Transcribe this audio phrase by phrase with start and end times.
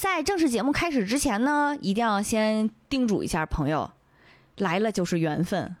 [0.00, 3.90] 在正式节目开始之前呢，一定要先叮嘱一下朋友，
[4.56, 5.76] 来了就是缘分，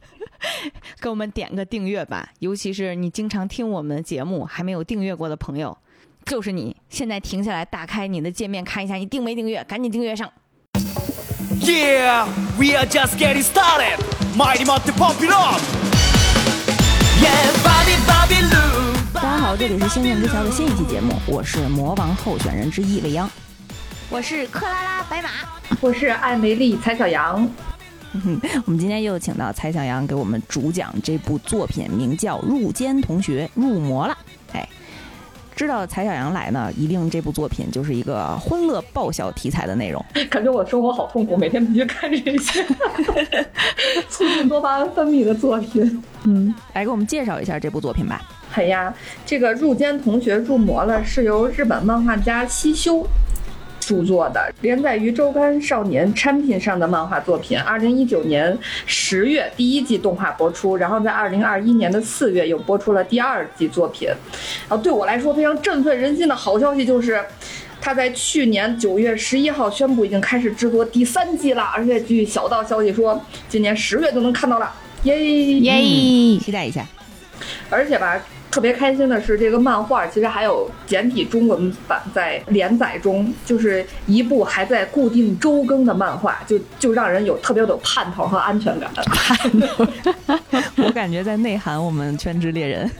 [1.00, 2.28] 给我们点个订阅吧。
[2.40, 5.74] 尤其是你经常听我们的节目还没有订阅过的朋友，
[6.26, 10.30] 就是你现在停下来，打开你的界面看一下你订没订阅，赶紧订阅上。
[11.62, 12.26] Yeah,
[12.58, 13.96] we are just getting started.
[14.36, 15.58] Mighty Mountain Pump It Up.
[17.18, 18.71] Yeah, Bobby Bobby Lou.
[19.58, 23.28] 这里是《仙剑之桥》的新一期节目，我是魔王候选人之一未央，
[24.08, 25.28] 我是克拉拉白马。
[25.78, 27.46] 我是艾梅丽蔡小阳，
[28.64, 34.16] 我们今天又请到蔡小阳给我们主讲这部作品，名叫《入间同学入魔了》。
[34.56, 34.66] 哎，
[35.54, 40.04] 知道柴小杨来呢，一定这部作品就是一个欢乐爆笑题材的内容。
[40.28, 42.64] 感觉我生活好痛苦，每天必须看这些
[44.08, 46.02] 促进多巴胺分泌的作品。
[46.24, 48.20] 嗯，来给我们介绍一下这部作品吧。
[48.54, 48.92] 哎呀，
[49.24, 53.06] 这个入间同学入魔了是由日本漫画家西修
[53.86, 57.58] 著作的，连载于周刊少年产品上的漫画作品。
[57.58, 64.08] 二零一九年十月第一季动画播出，然后在二零二一年的四月又播出了第二季作品。
[64.68, 67.20] 然后对我来说非常振奋人心的好消息就是。
[67.84, 74.72] 他在去年九月十一号宣布已经开始制作第三季了，而且据小道消息说，今年十月就能看到了，
[75.02, 76.86] 耶耶，期待一下。
[77.68, 78.22] 而且吧，
[78.52, 88.90] 特别开心的是，这个漫画其实还有简体中文版在连载中，就是一部还在固定周更的漫画，就就让人有特别有盼头和安全感。
[88.94, 89.86] 盼头
[90.84, 92.90] 我感觉在内涵我们全职猎人。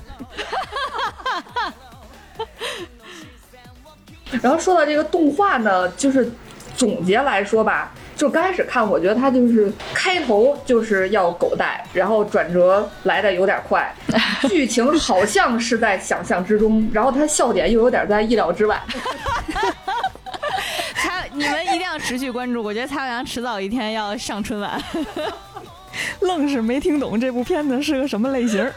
[4.40, 6.32] 然后说到这个动画呢，就是
[6.74, 13.92] 总结来说吧，就刚开始看，我觉得他就是开头就是要狗带，然后转折来的有点快，
[14.48, 18.80] 剧情好像是在想象之中，然后他笑点又有点在意料之外。
[20.94, 24.80] 他，你们一定要持续关注，我觉得蔡小阳迟早一天要上春晚。
[26.20, 28.70] 愣是没听懂这部片子是个什么类型。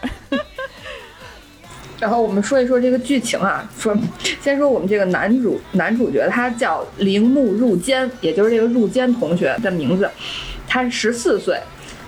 [2.00, 3.96] 然后我们说一说这个剧情啊，说
[4.42, 10.10] 先说我们这个男主男主角，他叫铃木入间，也就是这个入间同学的名字，
[10.68, 11.58] 他是十四岁，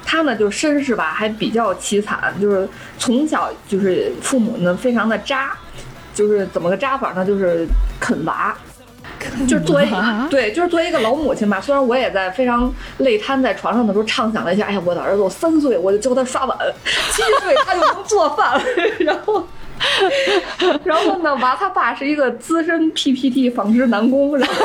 [0.06, 5.58] 他呢就身世吧还比较凄惨，就是从小就是父母呢非常的渣，
[6.14, 7.26] 就是怎么个渣法呢？
[7.26, 7.66] 就是
[8.00, 8.56] 啃娃。
[9.48, 9.88] 就是作为
[10.30, 11.60] 对，就是作为一个老母亲吧。
[11.60, 16.58] 虽然我也在非常累瘫在床上的时候畅想了一下，哎呀，我的儿子我三岁我就教他刷碗，
[17.12, 18.62] 七岁他就能做饭，
[19.00, 19.46] 然后。
[20.84, 24.56] 然后呢，娃他爸是一个资深 PPT 纺织男工，然后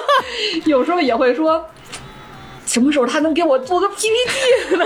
[0.64, 1.64] 有时候也会说，
[2.64, 4.84] 什么时候他能给我做个 PPT 呢？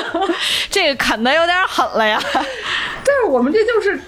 [0.70, 2.20] 这个啃的有点狠了呀。
[2.32, 3.98] 但是我们这就是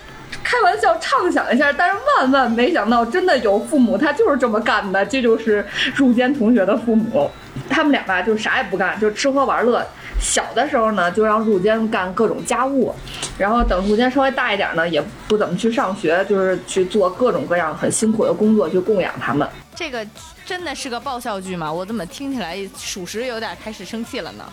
[0.45, 7.31] 开玩笑畅想一下，但是万万没想到，真的有父母他就是这么干的，这就是入间同学的父母，
[7.71, 9.87] 他们俩吧就啥也不干，就吃喝玩乐。
[10.22, 12.94] 小的时候呢，就让入间干各种家务，
[13.37, 19.47] 然后等入间稍微大一点呢，也不怎么去上学，就是去做各种各样很辛苦的工作去供养他们。
[19.75, 20.06] 这个
[20.47, 21.71] 真的是个爆笑剧吗？
[21.71, 24.44] 我怎么听起来属实有点开始生气了呢？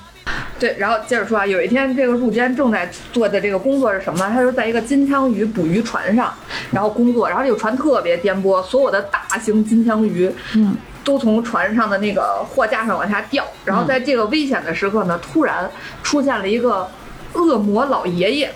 [0.57, 4.31] 对，然后接着说啊，有一天这个入间正在做的这个工作是什么呢？
[4.33, 6.33] 他就在一个金枪鱼捕鱼船上，
[6.71, 10.75] 然后工作，然后这个船特别颠簸，所有的大型金枪鱼，嗯。
[11.03, 15.69] 都从船上的那个货架上往下掉，然后在这个危险的时刻呢，突然
[16.03, 16.89] 出现了一个
[17.33, 18.49] 恶魔老爷爷，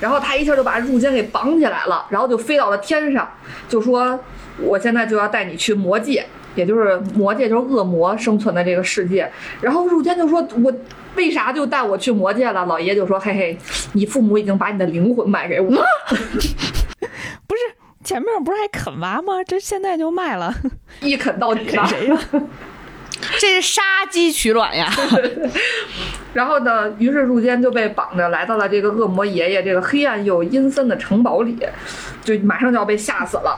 [0.00, 3.28] 然后他一下就把入间给绑起来了，然后就飞到了天上，
[3.68, 4.18] 就说
[4.58, 6.24] ：“我现在就要带你去魔界，
[6.54, 10.72] 也就是魔界，就是恶魔生存的这个世界。”然后入间就说：“我
[11.16, 13.58] 为啥就带我去魔界了？”老爷就说：“嘿嘿，
[13.92, 15.84] 你父母已经把你的灵魂卖给我了。
[17.46, 17.81] ”不是。
[18.02, 19.42] 前面不是还啃娃吗？
[19.46, 20.54] 这现在就卖了，
[21.00, 21.86] 一啃到底了。
[21.86, 22.18] 谁呀？
[23.38, 24.90] 这是杀鸡取卵呀！
[26.34, 31.56] 然后呢，于是入间就被绑着来到了这个恶魔爷爷这个黑暗又阴森的城堡里，
[32.24, 33.56] 就马上就要被吓死了。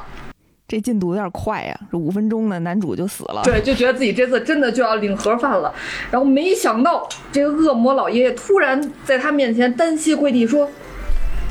[0.68, 3.40] 这进度有点快呀，这五分钟呢，男主就死了。
[3.44, 5.72] 对，就觉得自己这次真的就要领盒饭了。
[6.10, 10.68] 然后没想到，这个恶魔老爷爷突然在他面前单膝跪地说。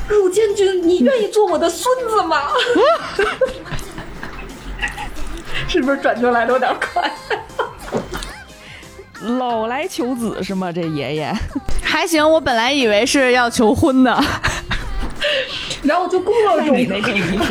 [0.08, 2.48] 入间君，你愿意做我的孙子吗？
[5.68, 7.10] 是不是转圈来的有点快？
[9.38, 10.70] 老来求子是吗？
[10.70, 11.32] 这爷爷
[11.82, 14.22] 还行，我本来以为是要求婚的，
[15.82, 17.48] 然后就各种那个理解。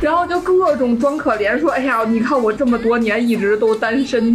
[0.00, 4.34] 然后就各种装可怜，说：“哎呀，你看我这么多年一直都单身。”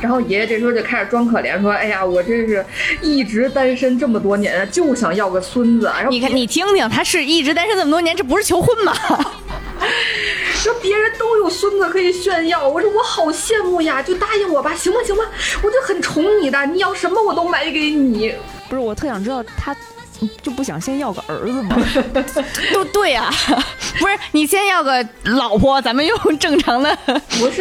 [0.00, 2.64] 然后爷爷这时候就开始装可怜，说：“哎呀，我真是
[3.00, 8.94] 一直单身这么多年，就想要个孙子。”然后你看，你听听，他是一直单身这么多年，这不是求婚吗？
[10.54, 15.22] 说别人都有孙子可以炫耀，我说我好羡慕呀，就答应我吧，行吧行吧，
[15.62, 18.34] 我就很宠你的，你要什么我都买给你。
[18.68, 19.74] 不是，我特想知道他
[20.42, 21.76] 就不想先要个儿子吗？
[22.72, 23.30] 都对呀、
[23.98, 26.96] 不是你先要个老婆，咱们用正常的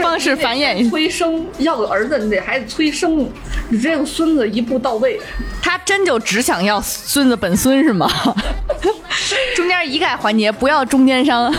[0.01, 0.89] 方式繁衍。
[0.89, 3.29] 催生，要个儿子你得还得催生，
[3.69, 5.19] 你这个孙子一步到位。
[5.61, 8.09] 他真就只想要孙子本孙是吗？
[9.55, 11.53] 中间一概环节不要中间商。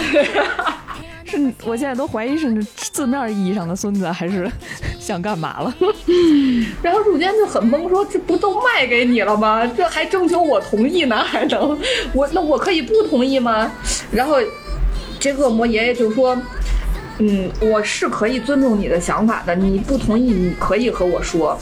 [1.26, 2.55] 是我现在都怀疑是
[2.93, 4.50] 字面意义上的孙子，还是
[4.99, 5.75] 想干嘛了？
[6.82, 9.67] 然后入间就很懵，说这不都卖给你了吗？
[9.76, 11.78] 这还征求我同意呢，还能
[12.12, 13.70] 我那我可以不同意吗？
[14.12, 14.37] 然后
[15.19, 16.37] 这恶魔爷爷就说。
[17.19, 21.58] 嗯，我是可以尊重你的想法的，你不同意你可以和我说。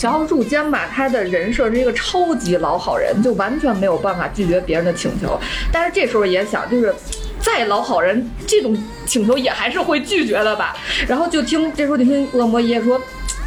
[0.00, 5.38] 然后入间吧，他的人设是一个超级老好人，就完全没有办法拒绝别人的请求。
[5.70, 6.94] 但是这时候也想，就是
[7.46, 8.76] 再老好人，这种
[9.06, 10.76] 请求也还是会拒绝的吧。
[11.06, 13.00] 然后就听这时候就听恶魔爷爷说：“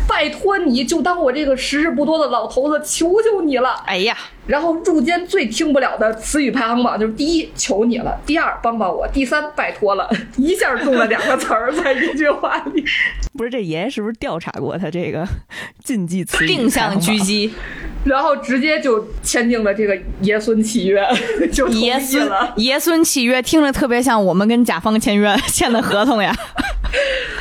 [0.08, 4.18] 拜托你就当我这个时日不多的老头子，求求你了。”哎呀，
[4.50, 10.10] 然后入间最听不了的词语排行榜就是第一，求你了；第二，帮帮我；第三，拜托了。
[10.38, 12.84] 一下中了两个词儿，在一句话里。
[13.38, 15.24] 不是这爷爷是不是调查过他这个
[15.84, 17.54] 禁忌词语定向狙击，
[18.06, 21.08] 然后直接就签订了这个爷孙契约，
[21.54, 22.52] 就爷孙了。
[22.58, 26.36] 爷孙契约，听着特别像我们跟甲方签约签的合同呀。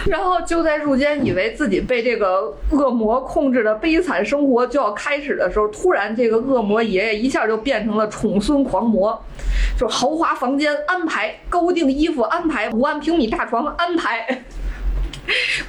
[0.07, 9.17] 然后就在入间以为自己被这个恶魔控制的悲惨生活就要开始的时候，突然这个恶魔爷爷爷一下就变成了宠孙狂魔，
[9.79, 14.43] 就是豪华房间安排，高定衣服安排，五万平米大床安排，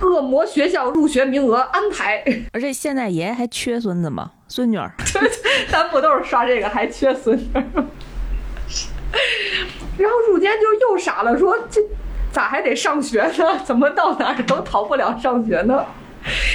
[0.02, 4.32] 恶魔学校入学名额安排，而且现在爷爷还缺孙子吗？
[4.48, 4.92] 孙女儿？
[5.70, 7.86] 咱不都是刷这个还缺孙女儿吗？
[10.00, 11.80] 然后入间就又傻了，说这
[12.32, 13.60] 咋还得上学呢？
[13.64, 15.86] 怎么到哪儿都逃不了上学呢？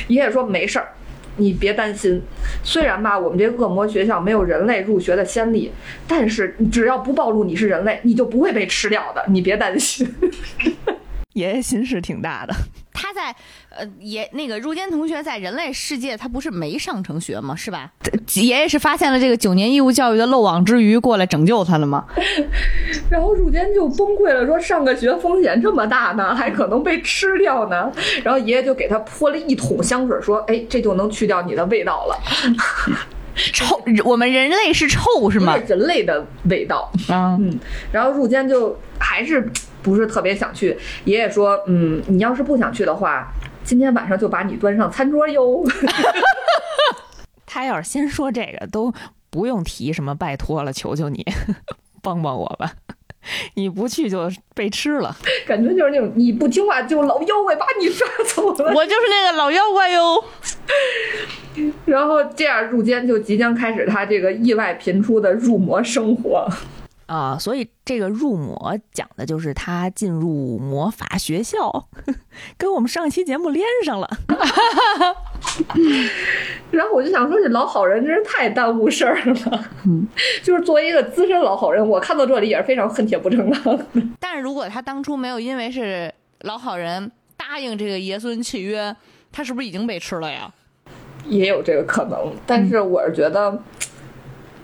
[0.09, 0.93] 爷爷说没事儿，
[1.37, 2.23] 你别担心。
[2.63, 5.73] 虽然吧，我们这恶魔学校没有人类入学的先例，
[6.07, 10.07] 但是只要不暴露你是人类，你就不会被吃掉的，你别担心。
[11.35, 12.55] 爷爷心事挺大的。
[12.95, 13.35] 他在
[13.69, 17.55] 呃也那个入间同学在人类世界，他不是没上成学吗？
[17.55, 17.91] 是吧？
[18.35, 22.07] 爷爷是发现了这个九年义务教育的漏网之鱼，过来拯救他了吗？
[23.11, 27.93] 然后入间就崩溃了，说上个学风险这么大呢，还可能被吃掉呢。
[28.23, 32.17] 然后爷爷就给他泼了一桶香水，说：“哎，这就能去掉你的味道了。
[33.53, 35.59] ”臭，我们人类是臭是吗？
[35.59, 36.89] 是人类的味道。
[37.09, 37.59] 啊，嗯，
[37.91, 39.51] 然后入间就还是
[39.85, 40.77] 不是特别想去。
[41.05, 43.31] 爷爷说，嗯，你要是不想去的话，
[43.63, 45.63] 今天晚上就把你端上餐桌哟。
[47.47, 48.93] 他要是先说这个，都
[49.31, 51.25] 不用提什么拜托了，求求你
[52.03, 52.73] 帮帮我吧。
[53.55, 55.17] 你不去就被吃了。
[55.47, 58.75] 感觉就是那种你不听话就老妖怪把你抓走了。
[58.75, 60.23] 我就是那个老妖怪哟。
[61.87, 66.47] 然后这样入间就即将开始他这个意外频出的入魔生活。
[67.07, 71.89] 啊，所以这个入魔讲的就是他进入魔法学校，
[72.57, 74.09] 跟我们上一期节目连上了。
[76.71, 79.65] 然后我就想说，这老好人真是太耽误事儿了。
[79.87, 80.07] 嗯，
[80.43, 83.79] 就是作为一个资深老好人，我看到这里也是非常恨铁不成钢。
[84.19, 88.95] 但是如果他当初没有因为是老好人答应这个爷孙契约，
[89.31, 90.53] 他是不是已经被吃了呀？
[91.27, 93.59] 也有这个可能，但是我是觉得，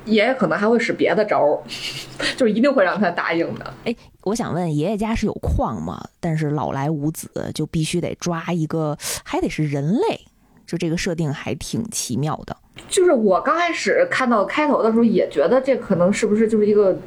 [0.06, 1.62] 爷爷可能还会使别的招儿，
[2.36, 3.74] 就是一定会让他答应的。
[3.84, 6.02] 哎，我想问，爷爷家是有矿吗？
[6.18, 10.20] 但是老来无子，就必须得抓一个，还得是人类，
[10.66, 12.56] 就这个设定还挺奇妙的。
[12.88, 16.98] 就是我刚开始看到开头的时候，也觉得这可能是不是就是一个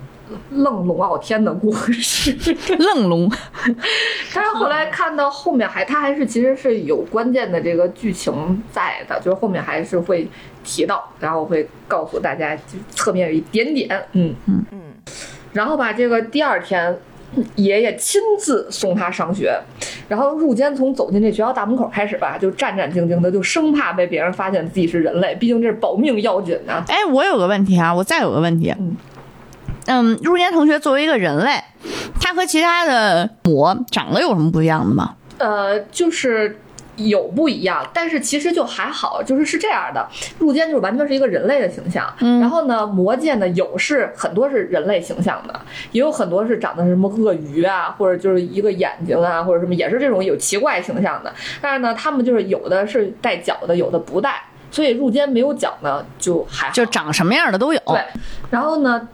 [0.51, 2.35] 愣龙傲天的故事，
[2.79, 3.31] 愣龙，
[4.33, 10.27] 但是后来看到后面还，它还是其实是有关键的这个剧情在的，就是后面还是会
[10.63, 14.33] 提到，然后会告诉大家，就侧面有一点点，嗯。
[14.45, 14.65] 嗯。
[14.71, 14.79] 嗯，
[15.53, 16.97] 然后吧，这个第二天。
[17.55, 19.59] 爷爷亲自送他上学，
[20.07, 26.85] 然后入间从走进这学校大门口开始吧，就战战兢兢的，就生怕被别人发现自己是人类，毕竟这是保命要紧啊。
[26.87, 28.95] 哎，我有个问题啊，我再有个问题，嗯
[29.85, 31.61] 嗯，入间同学作为一个人类，
[32.19, 35.15] 他和其他的魔长得有什么不一样的吗？
[35.37, 36.59] 呃，就是
[36.95, 45.59] 有不一样，但是其实就还好，就是是这样的，入间就是完全是一个人类的形象，嗯然后呢，魔界呢有是很多是人类形象的，
[45.91, 57.81] 也有很多是长得什么鳄鱼啊，或者就是一个眼睛啊，或者什么也是这种有奇怪形象的，但是呢，他们就是有的是带角的，有的不带，所以入间没有角呢就还好，就长什么样的都有。
[57.87, 57.99] 对，
[58.51, 59.07] 然后呢，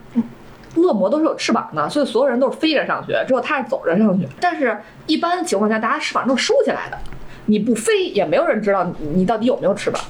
[0.76, 4.28] 恶魔都是有翅膀的，所以所有人都是飞着上去，只有他是走着上去。
[4.40, 6.98] 但是，一般情况下，大家翅膀都是竖起来的，
[7.46, 10.02] 你不飞也没有人知道你你到底有没有翅膀。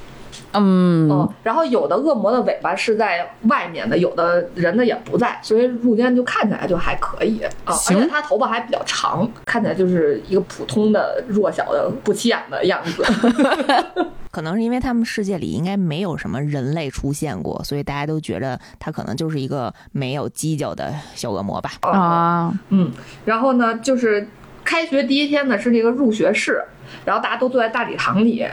[0.53, 13.03] 嗯，嗯，然后有的恶魔的尾巴是在外面的，有的人的也不在，所以入间就看起来就还可以啊，而且他头发还比较长，看起来就是一个普通的弱小的不起眼的样子。
[14.31, 21.71] 可能是因为他们世界里应该没有什么人类出现过，所以大家都觉得他可能就是一个没有犄角的小恶魔吧。
[21.81, 22.91] 啊，嗯，
[23.25, 24.27] 然后呢，就是
[24.63, 26.63] 开学第一天呢是这个入学式，
[27.05, 28.45] 然后大家都坐在大礼堂里，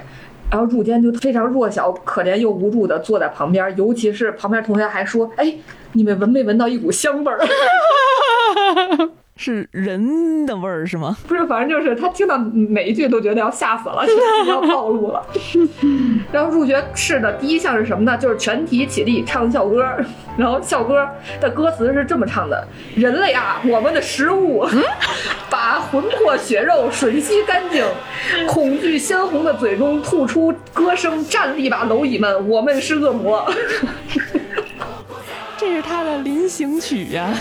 [0.50, 5.54] 然后入间就非常弱小、可怜又无助的坐在旁边，尤其是旁边同学还说：“哎，
[5.92, 7.38] 你们闻没闻到一股香味儿？”
[9.36, 11.16] 是人的味儿是吗？
[11.28, 14.04] 不是，反正就是他听到每一句都觉得要吓死了，
[14.48, 15.22] 要暴露了。
[16.32, 18.16] 然后入学式的第一项是什么呢？
[18.16, 19.86] 就是全体起立唱校歌。
[20.36, 21.06] 然后校歌
[21.40, 22.66] 的歌词是这么唱的
[22.96, 24.66] ：“人类啊，我们的食物，
[25.48, 27.84] 把魂魄血肉吮吸干净，
[28.46, 33.48] 恐惧鲜红的嘴中吐出歌声，站立吧，蝼蚁们，我们是恶魔。”
[35.58, 37.32] 这是他的临行曲呀、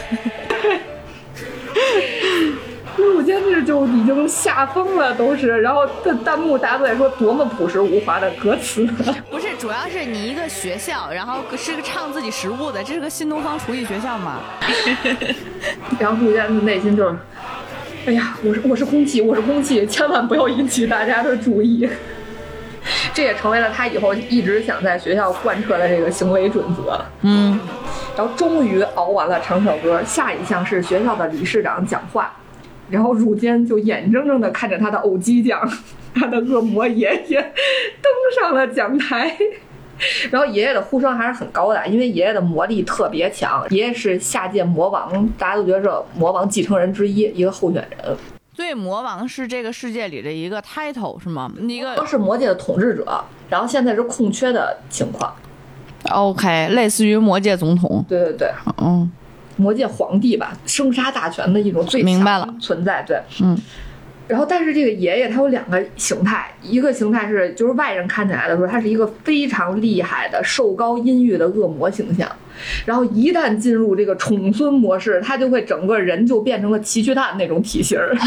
[2.98, 5.60] 入间是就已经吓疯了，都是。
[5.62, 8.86] 然后弹弹幕大家都在说多么朴实无华的歌词。
[9.30, 14.40] 不是，主要是你一个学校，然后是个唱自己食物的，这是个新东方厨艺学校嘛？
[16.00, 17.18] 然后入间的内心就是，
[18.06, 21.90] 哎呀，我是我是空气，我是空气，千万不要引起大家的注意。
[23.14, 27.04] 这也成为了他以后一直想在学校贯彻的这个行为准则。
[27.22, 27.60] 嗯，
[28.16, 32.34] 然后终于熬完了唱小歌，下一项是学校的理事长讲话。
[32.90, 35.68] 然后入间就眼睁睁地看着他的偶机匠，
[36.14, 39.36] 他的恶魔爷爷登上了讲台。
[40.30, 48.18] 然后爷爷的呼声还是很高的，因为爷爷的魔力特别强，爷爷是下届魔王，大家都觉得是魔王继承人之一，一个候选人，
[48.54, 51.50] 所以魔王是这个世界里的一个 title 是吗？
[51.68, 53.24] 一个是魔界的统治者。
[53.50, 55.34] 然后现在是空缺的情况，
[56.12, 58.04] OK，类似于魔界总统。
[58.08, 59.12] 对对对，嗯
[59.58, 63.18] 魔界皇帝吧，生杀大权的一种最明白了强存在，对。
[63.42, 63.58] 嗯。
[64.28, 72.28] 然后，但是这个爷爷他有两个形态，一个形态是就是外人看起来的时候，他是一个非常厉害的瘦高阴郁的恶魔形象，
[72.86, 78.18] 然后一旦进入这个宠孙模式，他就会整个人就变成了奇趣蛋那种体型儿，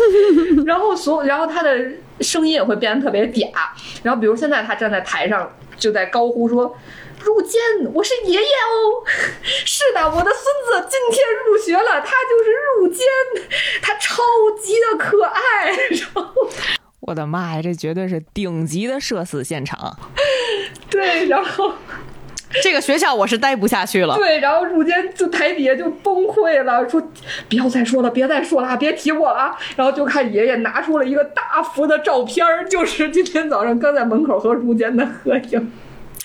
[0.66, 1.76] 然后所然后他的
[2.20, 3.48] 声音也会变得特别嗲，
[4.02, 6.76] 然后比如现在他站在台上就在高呼说。
[7.24, 7.60] 入监，
[7.92, 9.04] 我是爷爷哦。
[9.64, 13.06] 是的，我的孙子今天入学了，他就是入监，
[13.82, 14.22] 他超
[14.60, 15.70] 级的可爱。
[15.90, 16.48] 然后，
[17.00, 19.96] 我的妈呀，这绝对是顶级的社死现场！
[20.90, 21.72] 对，然后
[22.62, 24.14] 这个学校我是待不下去了。
[24.16, 27.00] 对，然后入间就台底下就崩溃了，说
[27.48, 29.58] 不要再说了，别再说了啊，别提我了啊。
[29.76, 35.72] 然后就看爷爷拿出了一个大幅的照片儿，就是今天早上刚在门口和入间的合影，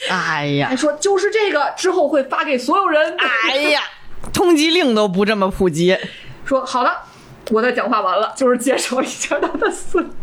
[0.09, 3.15] 哎呀还，说就是这个，之后会发给所有人。
[3.17, 3.81] 哎呀，
[4.33, 5.97] 通缉令都不这么普及。
[6.45, 7.03] 说好了。
[7.51, 10.13] 我的讲话完了，就是介绍一下他的孙子。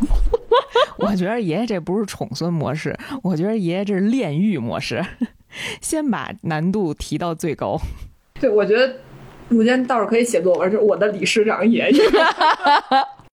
[0.97, 5.05] 我觉得爷爷这不是宠孙模式，我觉得爷爷这是炼狱模式，
[5.83, 7.79] 先把难度提到最高。
[8.41, 8.97] 对，我觉得
[9.50, 12.03] 入间倒是可以写作文，就是我的理事长爷爷。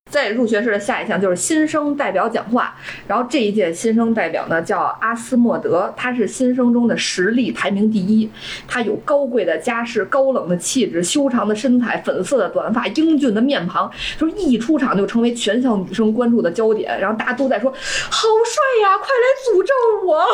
[0.09, 2.75] 在入学式的下一项就是新生代表讲话，
[3.07, 8.29] 然后这一届新生代表呢叫阿斯莫德，他是新生中的实力排名第一，
[8.67, 19.73] 他有高贵的家世、高冷的气质、修长的身材、粉色的短发、英俊的面庞，就是一出场就成为全校女生关注的焦点，然后大家都在说好帅呀，快来诅咒
[20.07, 20.25] 我！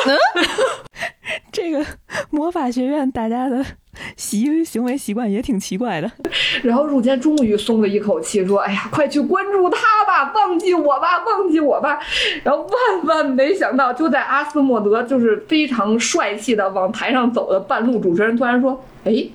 [1.51, 1.85] 这个
[2.29, 3.63] 魔法学院大家的
[4.17, 6.11] 习行为习惯也挺奇怪的。
[6.63, 11.99] 然后入间终于松了一口气，说：“哎呀，快去关注他吧，忘记我吧，忘记我吧。”
[12.43, 19.27] 然后万万没想到，就在阿斯莫德就是非常帅气的往台上走的半路，主持人突然说：“哎，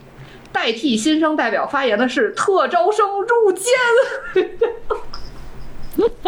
[0.53, 3.73] 代替新生代表发言的是特招生入间。”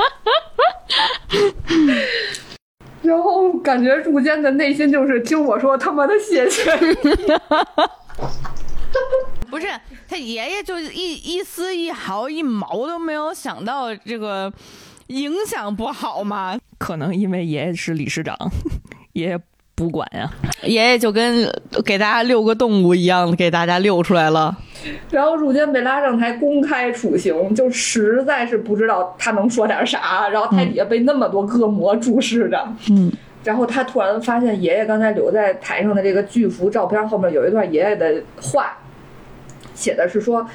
[3.02, 7.32] 然后感觉入间的内心就是听我说他妈的谢谢你。
[9.50, 9.66] 不是
[10.08, 14.52] 他爷爷就一一丝一毫一毛都没有想到这个
[15.08, 16.56] 影响不好吗？
[16.78, 18.36] 可能因为爷爷是理事长，
[19.12, 19.38] 爷爷
[19.74, 20.30] 不管呀、
[20.62, 21.50] 爷爷就跟
[21.84, 24.56] 给大家遛个动物一样，给大家遛出来了。
[25.10, 30.28] 然后入间被拉上台公开处刑，就实在是不知道他能说点啥。
[30.28, 33.12] 然后台底下被那么多恶魔注视着，嗯，
[33.44, 38.78] 然后他突然发现爷爷刚才留在台上的这个巨幅照片后面有一段爷爷的话，
[39.74, 40.46] 写的是说，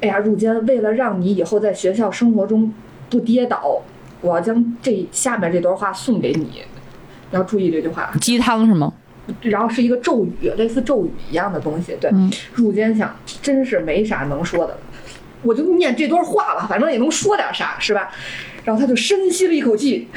[0.00, 2.72] 哎呀，入间为了让你以后在学校生活中
[3.10, 3.82] 不跌倒，
[4.20, 6.62] 我要将这下面这段话送给你，
[7.30, 8.10] 要注意这句话。
[8.20, 8.92] 鸡汤是吗？
[9.42, 11.96] 然后是一个咒语，类似咒语一样的东西。
[12.00, 14.78] 对，嗯入间想，真是没啥能说的了，
[15.42, 18.10] 我就念这段话吧，反正也能说点啥，是吧？
[18.64, 20.08] 然后他就深吸了一口气，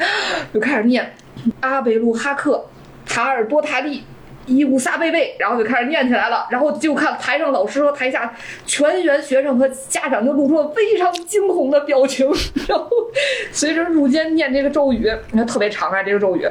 [0.52, 1.14] 就开始念
[1.60, 2.66] 阿贝路哈克
[3.06, 4.04] 塔尔多塔利。
[4.48, 8.32] 伊乌萨贝贝，然后就开始念起来了，然后就看台上老师和台下
[8.64, 12.30] 全员学生和家长就露出了非常惊恐的表情，
[12.68, 12.88] 然后
[13.50, 16.48] 随着入间念这个咒语，你看特别长啊，这个咒语，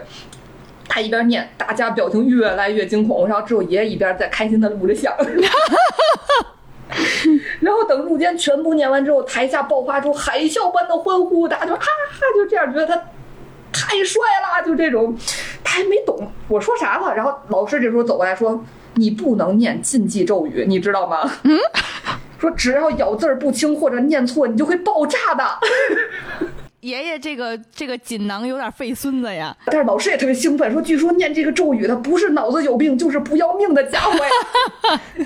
[0.90, 5.16] 他一边念，大家表情越来越惊恐，然后只有爷爷一边在开心的录着像。
[7.62, 13.02] 然后等入间全部念完之后，台下爆发出海啸般的欢呼，大家就哈哈，就这样觉得他
[13.76, 15.18] 太帅了，就这种。
[15.64, 18.64] 他还没懂我说啥了，然后老师这时候走过来说
[18.96, 21.60] ：“你不能念禁忌咒语，你知道吗？”嗯，
[22.40, 25.44] 说只要咬字儿不清或者念错，你就会爆炸的。
[26.80, 29.56] 爷爷这个这个锦囊有点费孙子呀。
[29.66, 35.02] 但是老师也特别兴奋，说据说念这个咒语的不是脑子有病，就是不要命的家伙呀。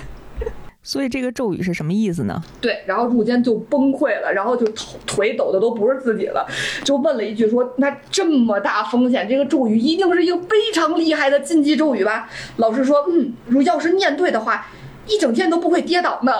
[0.82, 2.42] 所以这个咒语是什么意思呢？
[2.60, 6.46] 对，然后入间就崩溃了，然后就头腿抖的都不是自己了，
[6.84, 14.66] 就问了一句说：“那这么大风险，这个咒语一定是一个非常厉害的禁忌咒语吧？”老师说：“嗯，如要是念对的话，
[15.06, 16.32] 一整天都不会跌倒呢。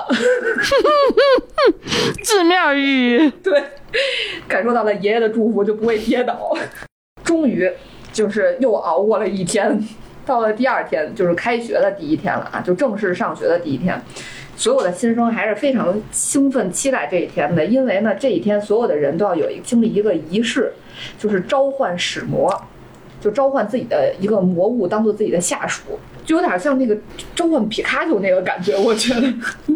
[2.24, 3.62] 字面语，”对，
[4.48, 6.56] 感受到了爷爷的祝福，就不会跌倒。
[7.22, 7.70] 终于
[8.12, 9.78] 就是又熬过了一天，
[10.30, 14.00] 到了第二天，就是开学的第一天了啊，就正式上学的第一天。
[14.56, 20.72] 所有的新生还是非常兴奋、期待这一天的，因为呢，这一天所有的人都要有一经历一个仪式，
[21.18, 22.56] 就是召唤使魔，
[23.20, 25.98] 就召唤自己的一个魔物当做自己的下属，
[26.30, 26.96] 就有点像那个
[27.34, 29.32] 召唤皮卡丘那个感觉，我觉得，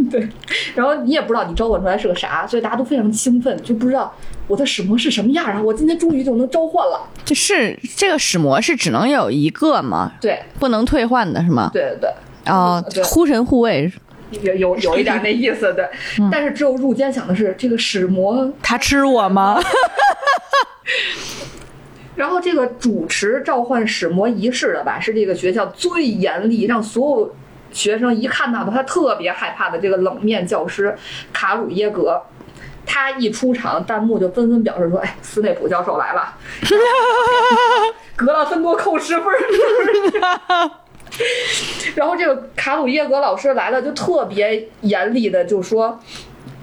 [0.08, 0.28] 对。
[0.76, 4.14] 然后你也不知道你召唤出来是个啥，所以大家都非常兴奋，就不知道
[4.46, 5.61] 我的使魔是什么样啊！
[5.61, 7.11] 我今天终于就能召唤了。
[7.25, 10.12] 这是这个使魔是只能有一个吗？
[10.20, 11.70] 对，不能退换的是吗？
[11.72, 12.11] 对对对。
[12.46, 13.92] 哦对，护神护卫，
[14.31, 15.85] 有有有一点那意思，对，
[16.31, 19.61] 但是只有入间想的是这个使魔他吃我吗？
[22.16, 27.35] 然后这个主持召唤使魔仪式的吧，是这个学校最严厉，让所有
[27.72, 30.96] 学生一看到的他特别害怕的这个冷面教师
[31.33, 32.22] 卡鲁耶格。
[32.87, 36.35] 他一出场，弹幕就纷纷表示说：“哎，斯内普教授来了，
[38.14, 39.24] 格拉芬多扣十分。”
[41.96, 45.98] 然后这个卡鲁耶格老师来了，就特别严厉的就说：“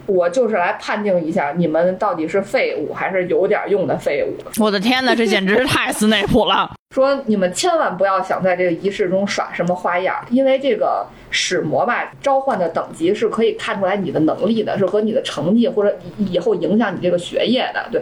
[0.06, 4.34] 我就是来判定一下你们到底是废物还是有点用的废物。
[4.62, 6.70] 我的天哪，这简直是太斯内普了！
[6.92, 17.86] 说你们千万不要想在这个仪式中耍什么花样，因为这个使魔吧，召唤的等级是可以看出来你的能力的，是和你的成绩或者以后影响你这个学业的。
[17.90, 18.02] 对，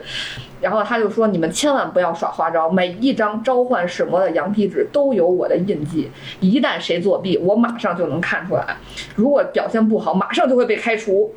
[0.59, 6.09] 然后他就说你们千万不要耍花招，每一张召唤使魔的羊皮纸都有我的印记，
[6.39, 8.75] 一旦谁作弊，我马上就能看出来。
[9.15, 11.31] 如果表现不好，马上就会被开除。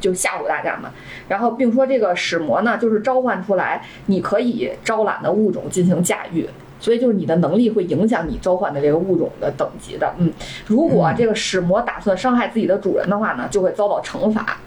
[0.00, 0.90] 就吓唬大家嘛，
[1.28, 10.14] 然后并说这个使魔呢，就是召唤出来你可以招揽的物种进行驾驭，所以就是你的能力会影响你召唤的这个物种的等级的。
[10.18, 10.32] 嗯，
[10.66, 14.58] 如果这个使魔打算伤害自己的主人的话呢，就会遭到惩罚。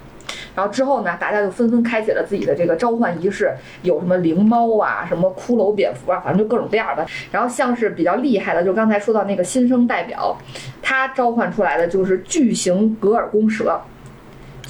[0.56, 3.52] 然后之后呢，大家就纷纷开启了自己的这个召唤仪式，
[3.84, 7.06] 有什么灵猫啊，什么骷髅蝙蝠啊，反正就各种各样的。
[7.32, 10.36] 然后像是比较厉害的，就刚才说到那个新生代表，
[10.82, 13.80] 他召唤出来的就是巨型格尔公蛇。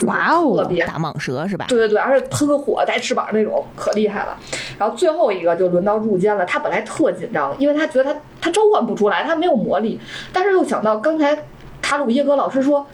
[0.05, 1.65] 哇哦特别大蟒蛇是吧？
[1.67, 4.37] 对对对，而且喷火带翅膀那种，可厉害了。
[4.77, 9.99] 然后最后一个就轮到入间了，他本来特紧张，因为他觉得他他召唤不出来，他没有魔力，
[10.31, 11.37] 但是又想到刚才
[11.81, 12.85] 卡鲁耶格老师说。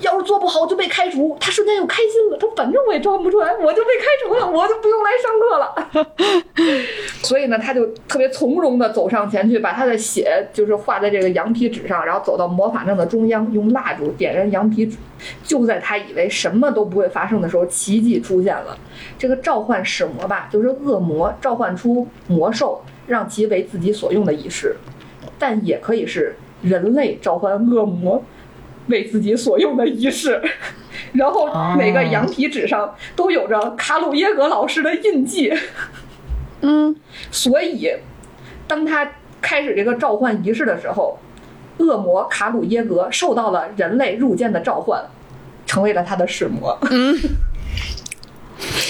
[0.00, 2.36] 要是做不好就被开除，他瞬间又开心了。
[2.38, 6.84] 他反正我也召唤不出来，我就被开除了，我就不用来上课了。
[7.22, 14.96] 所以呢，他就特别从容地走上前去，把他的血就是画在这个羊皮纸上，然后走到魔法阵的中央，用蜡烛点燃羊皮纸。
[15.42, 18.78] 就在他以为什么都不会发生的时候，奇迹出现了。
[19.18, 24.76] 这个召唤使魔吧，就是恶魔召唤出魔兽，让其为自己所用的仪式，
[25.38, 28.22] 但也可以是人类召唤恶魔。
[28.90, 30.42] 为自己所用的仪式，
[31.12, 35.52] 然后每个羊皮纸上都有着卡鲁耶格老师的印记。
[36.60, 36.94] 嗯，
[37.30, 37.90] 所以
[38.66, 39.08] 当他
[39.40, 41.18] 开始这个召唤仪式的时候，
[41.78, 45.00] 恶魔卡鲁耶格受到了人类入间的召唤，
[45.66, 46.76] 成为了他的使魔。
[46.90, 47.16] 嗯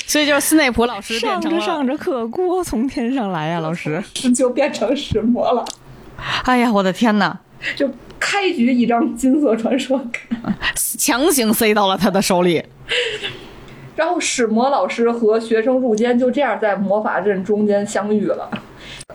[0.07, 4.03] 所以就是斯内普老师变上，着上着课，锅从天上来呀、老师。
[4.35, 5.63] 就变成使魔了。
[6.45, 7.39] 哎呀，我的天哪！
[7.77, 7.87] 就
[8.19, 10.55] 开局一张金色传说卡。
[10.75, 12.63] 强行塞到了他的手里。
[13.97, 18.49] 然后史魔老师和学生入间就这样在魔法阵中间相遇了。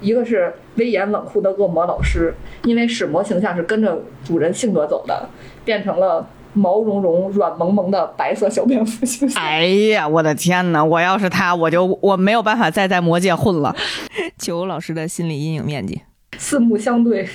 [0.02, 5.30] 一个是威严冷酷的恶魔老师，因为史魔形象是跟着主人性格走的，
[5.64, 9.42] 变成了毛茸茸、软萌萌的白色小蝙蝠形象。
[9.42, 10.84] 哎呀，我的天哪！
[10.84, 13.74] 我要是他，我就我没有办法再在魔界混了。
[14.38, 16.02] 求老师的心理阴影面积。
[16.38, 17.28] 四目相对，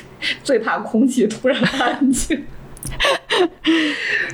[0.43, 2.47] 最怕空气突然安静。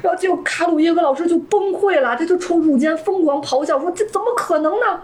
[0.03, 5.03] 然后就卡鲁耶格老师就崩溃了，他就冲入间疯狂咆哮说：“这怎么可能呢？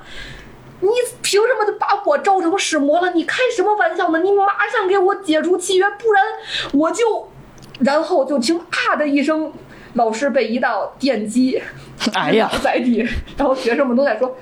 [0.81, 0.88] 你
[1.20, 3.11] 凭什么就把我招成使魔了？
[3.12, 4.20] 你开什么玩笑呢？
[4.20, 6.23] 你马上给我解除契约，不然
[6.73, 7.29] 我就……”
[7.81, 9.53] 然后就听啊的一声，
[9.94, 11.61] 老师被一道电击
[12.14, 14.37] 哎呀在地，然后学生们都在说：“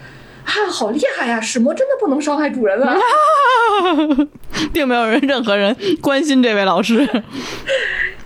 [0.45, 1.41] 啊，好厉害呀！
[1.41, 2.95] 使魔真的不能伤害主人啊！”
[4.73, 7.09] 并没有人任何人关心这位老师。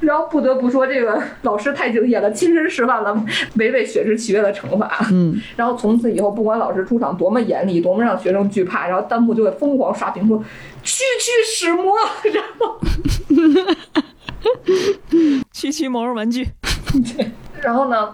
[0.00, 5.06] 然后不得不说，这个老师太敬业了，亲身示范了违背雪之契约的惩罚。
[5.12, 10.42] 嗯，然后从此以后，不管老师出场多么严厉，多么让学生惧怕，然后弹幕就会疯狂刷屏说
[10.82, 11.94] “区区使魔”，
[12.34, 12.80] 然后
[15.52, 16.48] 区区毛绒玩具，
[17.62, 18.08] 然后呢，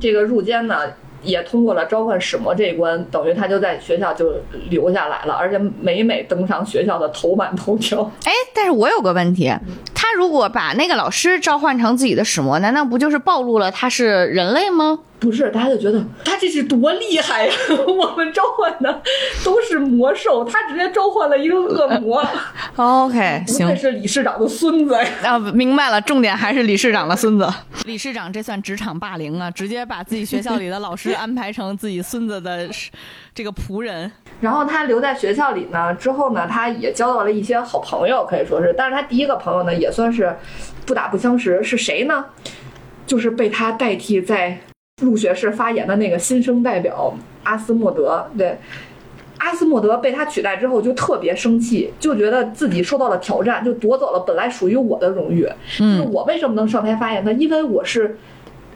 [0.00, 0.80] 这个入监呢
[1.22, 4.32] 也通过了召唤使魔这一关，等于他就在学校就
[4.70, 8.02] 留下来了，而且每每登上学校的头版头条。
[8.24, 9.52] 哎，但是我有个问题，
[9.94, 15.00] 他如果把那个老师召唤成自己的使魔，难道不就是暴露了他是人类吗？
[15.20, 17.52] 不是，大家就觉得他这是多厉害呀！
[17.86, 19.02] 我们召唤的
[19.44, 22.26] 都是魔兽，他直接召唤了一个恶魔，
[22.76, 25.06] OK，不行愧是理事长的孙子呀！
[25.36, 27.46] 啊，明白了，重点还是理事长的孙子。
[27.84, 32.66] 理事长这算职场霸凌啊，直接把自己学校里的老师安排成自己孙子的
[33.34, 34.10] 这个仆人。
[34.40, 38.74] 然后他留在学校里呢，之后呢，他也交到了一些好朋友，可以说是。
[38.76, 40.34] 但是他第一个朋友呢，也算是
[40.86, 42.24] 不打不相识，是谁呢？
[43.06, 44.58] 就是被他代替在
[45.00, 48.30] 入学式发言的那个新生代表阿斯莫德。
[48.36, 48.58] 对，
[49.38, 55.48] 阿斯莫德被他取代之后就特别生气，就觉得自己受到了挑战，就夺走了本来属于我的荣誉。
[55.78, 57.32] 就是我为什么能上台发言呢？
[57.32, 58.18] 因为我是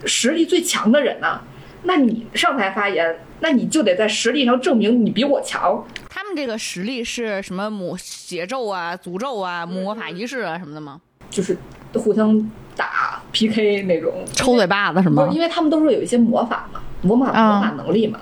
[0.05, 1.41] 实力最强的人呐、
[1.83, 5.85] 那你上台发言，那你就得在实力上证明你比我强。
[6.09, 10.99] 他们这个实力是什么魔邪咒啊、诅咒啊、魔法仪式啊什么的吗？
[11.29, 11.57] 就是
[11.93, 15.33] 互相打 PK 那种，抽嘴巴子是吗不？
[15.33, 18.19] 因为他们都是有一些魔法嘛，魔法啊魔法能力嘛，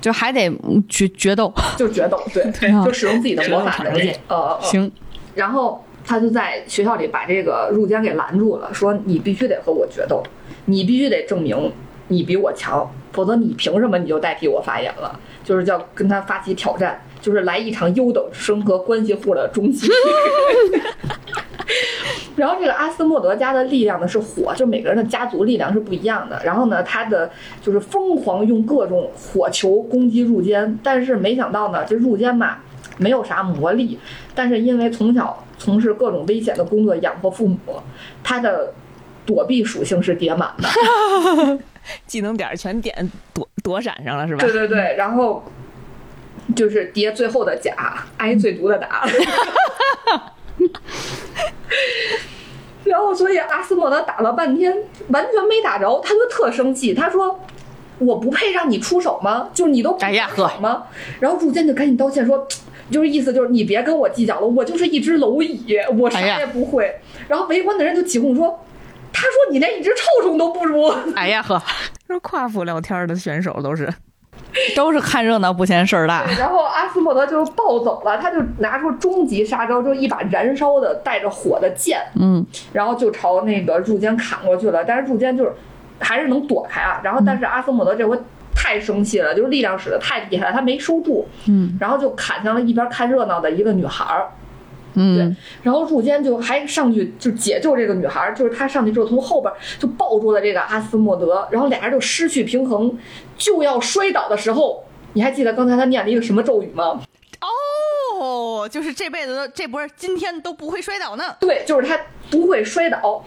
[0.00, 0.50] 就还得
[0.88, 1.52] 决决斗。
[1.76, 4.12] 就决斗，对， 啊就使用自己的魔法能力，
[4.60, 4.90] 行，
[5.34, 10.22] 然后他就在学校里把这个入间给拦住了，说你必须得和我决斗，
[10.66, 11.72] 你必须得证明
[12.08, 15.18] 你比我强，否则你凭什么你就代替我发言了？
[15.44, 20.82] 就是叫跟他发起挑战，就是来一场优等生和关系户的终极 PK。
[22.36, 26.40] 然后这个阿斯莫德家的力量呢是火，就每个人的家族力量是不一样的。
[26.44, 27.30] 然后呢，他的
[27.60, 32.56] 就是疯狂用各种火球攻击入间，但是没想到呢，这入间嘛
[32.98, 33.98] 没有啥魔力，
[34.34, 37.58] 但是因为从小从事各种危险的工作养活父母，
[38.24, 38.72] 他的
[39.26, 41.58] 躲避属性是叠满的。
[42.06, 44.42] 技能点儿全点躲躲闪上了是吧？
[44.42, 45.44] 对对对，然后
[46.54, 49.06] 就是叠最后的甲，挨最毒的打。
[52.84, 54.76] 然后，所以阿斯莫德打了半天，
[55.08, 57.40] 完全没打着，他就特生气，他说
[57.98, 59.48] ：“我不配让你出手吗？
[59.54, 60.84] 就是你都不哎呀出手吗？”
[61.20, 62.46] 然后入间就赶紧道歉说。
[62.90, 66.94] 就是意思就是你别跟我计较了，我就是一只蝼蚁，我啥也不会。
[67.26, 68.62] 然后围观的人就起哄说
[69.10, 71.62] ：“他说你连一只臭虫都不如。”哎呀呵，
[72.06, 73.90] 说跨服聊天的选手都是，
[74.76, 76.24] 都是看热闹不嫌事儿大。
[76.38, 84.84] 然后阿斯莫德就暴走了，他就拿出终极杀招，就一把燃烧的带着火的剑，嗯，然后就朝那个入间砍过去了。
[84.84, 85.52] 但是入间就是
[86.00, 87.00] 还是能躲开啊。
[87.02, 88.18] 然后但是阿斯莫德这回
[88.54, 94.28] 太生气了，就是力量使得太厉害了，他没收住，嗯，然后就砍向了一边看热闹的一个女孩儿。
[94.94, 102.96] 嗯，然后入间就还上去就解救这个女孩儿，就是他上去之后从后边就抱住了这个阿斯莫德，然后俩人就失去平衡，
[103.36, 107.00] 就要摔倒的时候，你还记得刚才他念了一个什么咒语吗？
[108.20, 111.24] 哦，就是这辈子这不是今天都不会摔倒呢。
[111.40, 111.98] 对，就是他
[112.30, 113.24] 不会摔倒，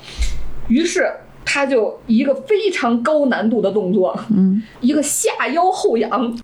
[0.69, 1.11] 于是
[1.43, 6.39] 他就一个非常高难度的动作，嗯，一个下腰后仰，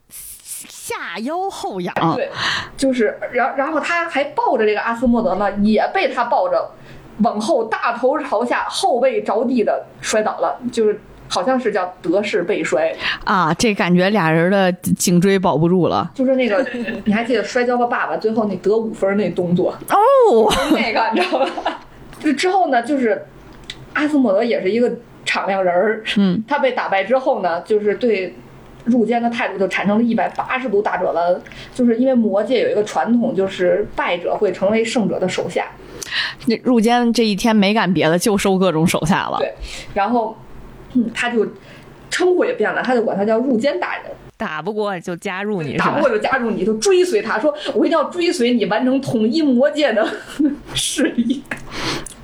[0.92, 2.30] 下腰后仰，对，
[2.76, 6.72] 就是然然后他还抱着这个阿斯莫德呢，也被他抱着
[7.20, 16.12] 往后大头朝下，后背着地的摔倒了，就是好像是叫德式背摔，啊，这感觉俩人的颈椎保不住了。
[16.14, 16.66] 就是那个
[17.06, 21.80] 你还记得摔跤吧爸爸最后那得五分那动作，哦，那个你知道吧？
[22.20, 23.26] 就之后呢，就是
[23.94, 24.92] 阿斯莫德也是一个
[25.24, 28.36] 敞亮人儿，嗯，他被打败之后呢，就是对
[28.86, 31.41] 入监的态度就产生了一百八十度大转弯，
[31.74, 35.67] 就是因为魔界有一个传统，就是败者会成为胜者的手下，
[36.48, 39.38] 那入监这一天没干别的，就收各种手下了。
[39.39, 39.54] 对
[39.94, 40.36] 然后，
[40.94, 41.46] 嗯，他就
[42.10, 44.06] 称呼也变了，他就管他叫入监大人。
[44.36, 46.10] 打不过就加入你打不过？
[46.10, 50.04] 就加入你，就追随他，说我一定要追随你，完成统一魔界的
[50.74, 51.38] 事业。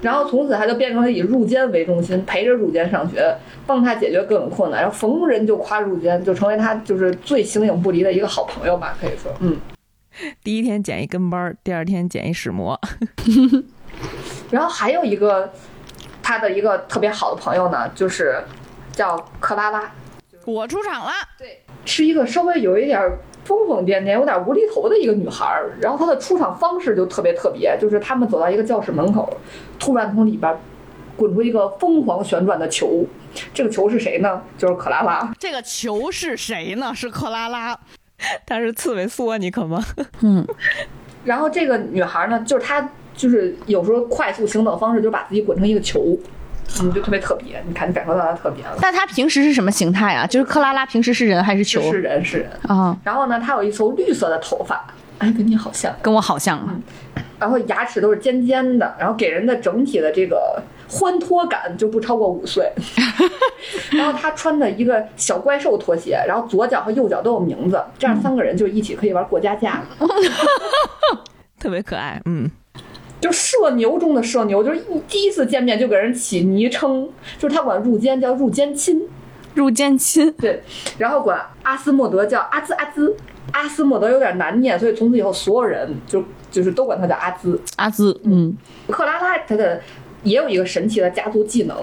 [0.08, 9.58] 然后从此他就变成了以入监为中心，陪着入监上学，帮他解决各种困难，然后逢人就夸入监，就成为他就是最形影不离的一个好朋友吧，可以说，嗯。
[10.42, 12.80] 第一天捡一跟班儿，第二天捡一屎魔。
[14.50, 15.52] 然后还有一个
[16.24, 18.42] 他的一个特别好的朋友呢，就是
[18.94, 19.92] 叫克拉拉，
[20.46, 25.72] 我出场了，对，是一个稍微有一点儿疯疯癫癫、有点无厘头的一个女孩儿。
[25.82, 29.32] 然后她的出场方式就特别特别，就是他们走到一个教室门口，
[29.80, 30.60] 突然从里边儿
[31.16, 33.06] 滚出一个疯狂旋转的球。
[33.54, 34.42] 这个球是谁呢？
[34.58, 35.32] 就是克拉拉。
[35.40, 36.92] 这个球是谁呢？
[36.94, 37.80] 是克拉拉。
[38.46, 39.84] 她是刺猬索尼克吗？
[40.22, 40.46] 嗯，
[41.24, 46.18] 然后这个女孩儿呢，就是她就是有时候快速行走方式，就把自己滚成一个球，
[46.80, 47.64] 嗯，就特别特别。
[47.68, 48.78] 你看，你感受到它特别了。
[48.82, 50.28] 那他平时是什么形态啊？
[50.28, 51.82] 就是克拉拉平时是人还是球？
[51.92, 52.50] 是人是人。
[52.68, 54.86] 啊，然后呢，它有一头绿色的头发，
[55.18, 55.94] 哎，跟你好像。
[56.02, 56.76] 跟我好像啊。
[57.40, 62.72] 然后牙齿都是尖尖的，然后给人的整体的这个欢脱感就不超过五岁。
[63.92, 69.84] 然后他穿的一个小怪兽拖鞋，然后左脚和右脚都有名字，这样三个人就一起可以玩过家家，
[71.60, 72.20] 特别可爱。
[72.26, 72.50] 嗯，
[73.20, 79.02] 就社牛中的社牛，就是一第一次见面就给人起昵称，就是他管入监叫入监亲，
[79.56, 80.32] 入监亲。
[80.34, 80.62] 对，
[80.98, 83.16] 然后管阿斯莫德叫阿兹阿兹。
[83.54, 87.58] 阿斯莫德有点难念，所以从此以后所有人就就是都管他叫阿兹。
[87.78, 88.54] 阿兹，嗯，
[88.90, 89.82] 克拉拉他的
[90.24, 91.78] 也有一个神奇的家族技能，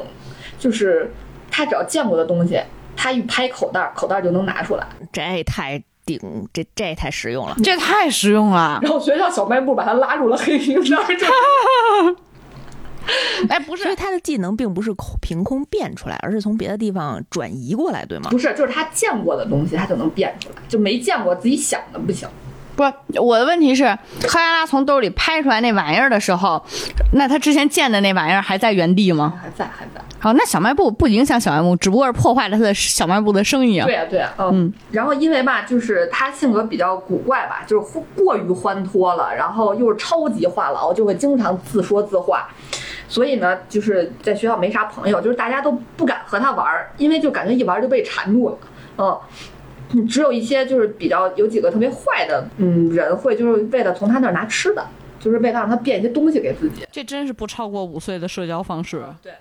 [0.58, 1.10] 就是
[1.50, 2.60] 他只要见过的东西，
[2.94, 4.86] 他一拍口袋，口袋就能拿出来。
[5.10, 6.20] 这太顶，
[6.52, 7.56] 这这太实用了。
[7.62, 8.78] 这太实用了。
[8.82, 11.26] 然后学校小卖部把他拉入了黑名单，就
[13.50, 14.90] 哎，不所以他的技能并不是
[15.20, 18.38] 凭空变出来，而是从别的地方转移过来，对吗不？
[18.38, 22.26] 是，就是他见过的东西，他就能变出来，就没见过自己想的不行。
[22.76, 23.84] 不是我的问题是，
[24.22, 26.64] 克拉拉从兜里拍出来那玩意儿的时候，
[27.12, 29.34] 那他之前见的那玩意儿还在原地吗？
[29.40, 30.02] 还在，还在。
[30.18, 33.94] 好，那小卖部不影响小卖部，只不过是破坏了他的小卖部的生意啊对。
[33.94, 34.72] 呀、对呀、嗯。
[34.90, 42.48] 然后因为吧，就是他性格比较古怪吧，就是过过于欢脱了，然后又是超级话痨，就会经常自说自话。
[43.06, 48.56] 所以呢，就是在学校没啥朋友，就是大家都不敢和他玩儿，因为就感觉一玩儿就被缠住了。
[48.98, 49.16] 嗯。
[49.94, 54.84] 嗯，只有一些就是比较有几个特别坏的嗯人会就是为了从他那儿拿吃的，
[55.20, 56.86] 就是为了让他变一些东西给自己。
[56.90, 59.02] 这真是不超过五岁的社交方式。
[59.22, 59.32] 对，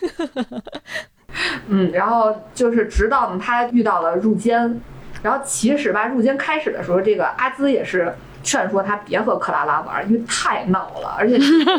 [1.68, 4.80] 嗯，然后就是直到呢他遇到了入监，
[5.22, 11.38] 然后其实吧，入监开始的时候，这个阿兹也是劝说他别和克拉拉玩，因为太闹了，而且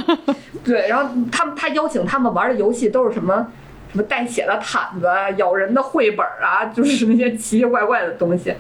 [0.64, 3.52] 对，然后他们他邀请他们玩的游戏都是什么？
[3.92, 8.54] 什么带血的毯子啊，咬人的绘本啊，就是那些奇奇怪怪的东西。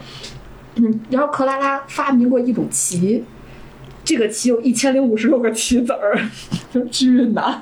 [0.75, 3.23] 嗯，然后克拉拉发明过一种棋，
[4.03, 6.17] 这个棋有一千零五十六个棋子儿，
[6.73, 7.61] 就巨难，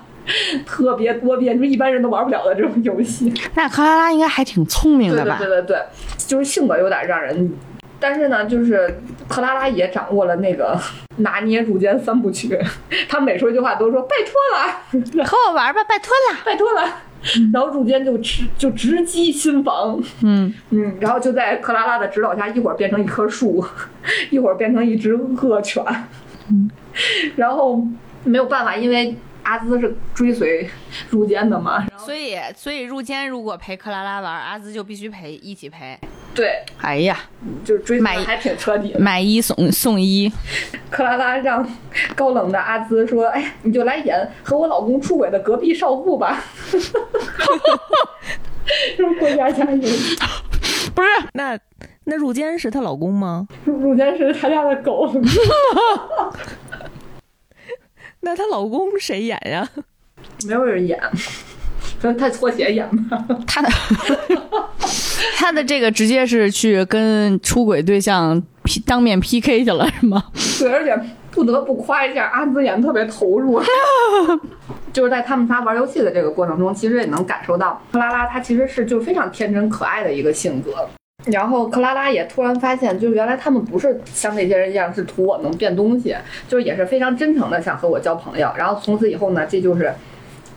[0.66, 3.34] 特别多变，就是一般人都玩不了的这种游戏。
[3.56, 5.38] 那克拉拉应该还挺聪明的吧？
[5.40, 5.82] 对对对对，
[6.18, 7.52] 就是性格有点让人，
[8.00, 10.80] 但是呢，就是克拉拉也掌握了那个
[11.18, 12.60] 拿捏入监三部曲，
[13.10, 16.40] 他每说一句话都说拜托了，和我玩吧，拜托了。
[16.46, 17.02] 拜托了。
[17.54, 23.66] 然后入间就直就直击心房，嗯，嗯，然后就在克拉拉的指导下，一会儿变成一棵树，
[24.32, 25.84] 一会儿变成一只恶犬，
[26.50, 26.70] 嗯，
[27.36, 27.86] 然后
[28.24, 29.16] 没有办法，因为
[29.48, 30.70] 阿兹是追随
[31.10, 35.98] 入监的嘛，然后所以所以入监如果陪克拉拉玩，阿兹就必须陪一起陪。
[36.36, 37.18] 对，哎呀，
[37.64, 39.00] 就是追随买还挺彻底的。
[39.00, 40.30] 买一送送一，
[40.90, 41.66] 克拉拉让
[42.14, 46.44] 高冷的阿兹说：“哎，你就来演和我老公出轨的隔壁少妇吧。
[48.98, 49.90] ”就是过家家有
[50.94, 51.58] 不是那
[52.04, 53.48] 那入监是她老公吗？
[53.64, 55.10] 入监是他家的狗，
[58.22, 59.68] 那她老公谁演呀？
[60.48, 61.00] 没有人演，
[62.02, 63.24] 说他拖鞋演吧。
[63.46, 63.70] 他的
[65.36, 70.24] 他的这个直接是去跟出轨对象 P 当面 PK 去了是吗？
[70.60, 71.00] 对，而且
[71.32, 73.62] 不得不夸一下阿兹演的特别投入。
[74.92, 80.90] 就是在他们仨玩游戏的这个过程中，其实也能感受到克拉拉她其实是就非常天真可爱的一个性格。
[81.32, 86.16] 然后克拉拉也突然发现，就是原来他们不是像那些人一样是图我能变东西，
[86.48, 88.52] 就是也是非常真诚的想和我交朋友。
[88.58, 89.94] 然后从此以后呢，这就是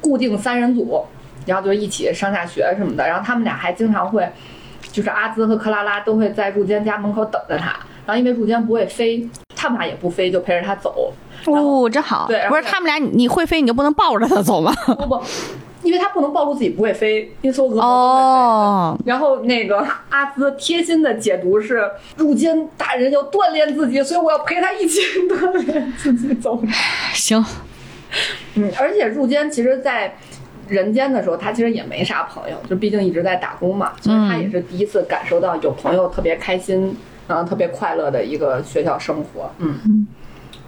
[0.01, 1.05] 固定三人组，
[1.47, 3.07] 然后就一起上下学什么的。
[3.07, 4.29] 然后他们俩还经常会，
[4.93, 7.77] 就是阿兹和克拉拉都会在入间家门口等着他。
[8.07, 11.13] 然后因为入间不会飞，他们俩也不飞，就陪着他走。
[11.47, 12.27] 哦，真好。
[12.29, 14.73] 对不是他们俩，你会飞，你就不能抱着他走吗？
[14.87, 15.23] 不不，
[15.83, 17.89] 因为他不能暴露自己不会飞，因为所有恶魔都会飞。
[17.89, 21.83] 哦，然后那个阿兹贴心的解读是，
[22.17, 26.61] 入间大人要锻炼自己，所以我要陪他一起锻炼自己走。
[27.15, 27.45] 行，
[28.57, 30.17] 嗯，而且入间其实，在
[30.69, 39.51] 人间的时候，他其实也没啥朋友，就毕竟一直在打工嘛，所以他也是第一次感受到有朋友特别开心，然后特别快乐的一个学校生活。
[39.59, 40.07] 嗯。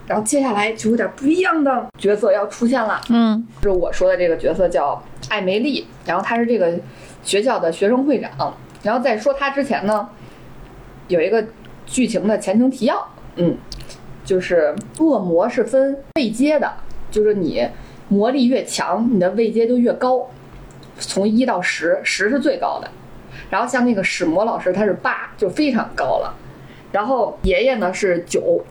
[0.06, 6.78] 然后接下来就有点不一样的角色要出现了，嗯就是我说的这个角色叫艾梅丽，然后她是这个
[7.22, 8.54] 学校的学生会长。
[8.82, 10.08] 然后在说她之前呢，
[11.06, 11.44] 有一个
[11.86, 13.56] 剧情的前情提要，嗯，
[14.24, 16.72] 就是恶魔是分位阶的，
[17.10, 17.68] 就是你
[18.08, 20.28] 魔力越强，你的位阶就越高，
[20.98, 22.90] 从一到十，十是最高的。
[23.50, 26.34] 然后像那个史魔老师他是八，就非常高了。
[26.90, 28.62] 然后爷爷呢是九，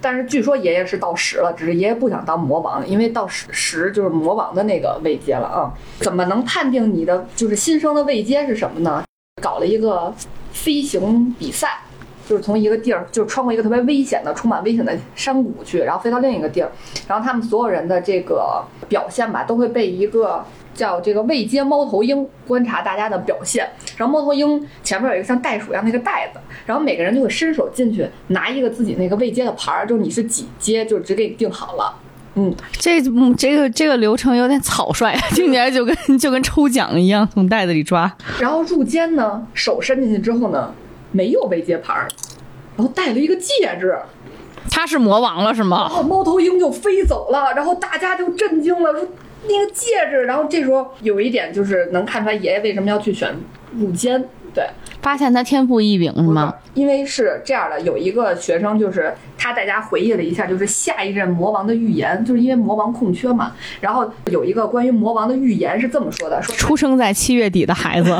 [0.00, 5.72] 但是据说爷爷是到十了，只是爷爷不想当魔王，因为到十十就是魔王的那个位阶了啊。
[6.00, 9.04] 怎么能判定你的就是新生的位阶是什么呢？
[9.42, 10.14] 搞了一个
[10.52, 11.80] 飞行比赛，
[12.26, 16.70] 就是从一个地儿就穿过一个特别危险的、充满危险的山谷去，然后飞到另一个地儿，
[17.06, 20.44] 然后他们所有人的这个表现吧，都会被一个。
[20.78, 31.92] 叫这个未接猫头鹰观察大家的表现，然后猫头鹰前面有一个像袋鼠一样那个袋子，然后每个人就会伸手进去拿一个自己那个未接的牌儿，就是你是几阶，就直给你定好了。
[32.34, 38.16] 嗯，这嗯这个这个流程有点草率，听起来就跟就跟抽奖一样，从袋子里抓。
[38.38, 40.72] 然后入监呢，手伸进去之后呢，
[41.10, 42.06] 没有未接牌儿，
[42.76, 43.98] 然后戴了一个戒指，
[44.70, 45.88] 他是魔王了是然吗？
[45.88, 49.04] 后猫头鹰就飞走了，然后大家就震惊了，说
[49.48, 50.24] 那个戒指。
[50.24, 53.34] 然后这时候有一点就是能看出来爷爷为什么要去选
[53.74, 54.22] 入监，
[54.54, 54.64] 对，
[55.02, 56.54] 发现他天赋异禀是吗？？
[56.74, 63.52] 因为是这样的，有一个学生就是他在家回忆了一下，就是下一任魔王的预言，就是因为魔王空缺嘛。
[63.80, 68.16] 然后有一个关于魔王的预言是这么说的：说出生在七月底的孩子，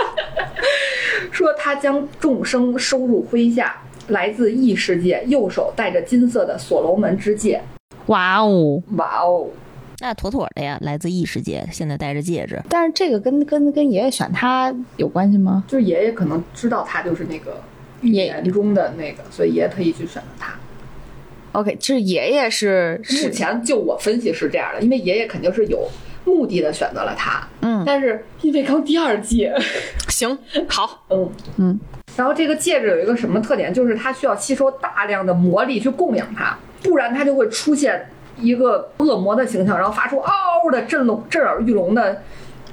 [1.30, 3.76] 说他将众生收入麾下，
[4.08, 7.62] 来自异世界，右手戴着金色的所罗门之戒。
[8.06, 8.82] 哇哦！
[8.96, 9.46] 哇哦！
[10.00, 15.62] 那妥妥的呀，来自异世界，现在戴着戒指，但是这个跟跟跟爷爷选他有关系吗？
[15.68, 17.60] 就是爷爷可能知道他就是那个
[18.00, 20.54] 预言中的那个，所以爷爷特意去选了他。
[21.52, 25.86] OK，就是爷爷是目前就我分析是这样的，因为爷爷肯定是有
[26.24, 29.50] 目的的选择了他，嗯但是因为刚第二季，
[30.08, 31.80] 行好，嗯嗯，
[32.16, 38.06] 然后这个戒指有一个什么特点，就是它需要吸收大量的魔力去供养它，不然它就会出现
[38.40, 40.32] 一个恶魔的形象，然后发出嗷
[40.64, 42.22] 嗷的震聋、震耳欲聋的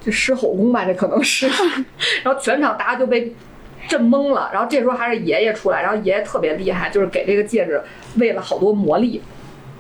[0.04, 1.48] 这狮吼功吧，这可能是，
[2.24, 3.36] 然后全场大家就被
[3.88, 7.82] 震懵了，然后这时候还是爷爷出来，然后爷爷特别厉害，就是给这个戒指
[8.18, 9.22] 喂了好多魔力，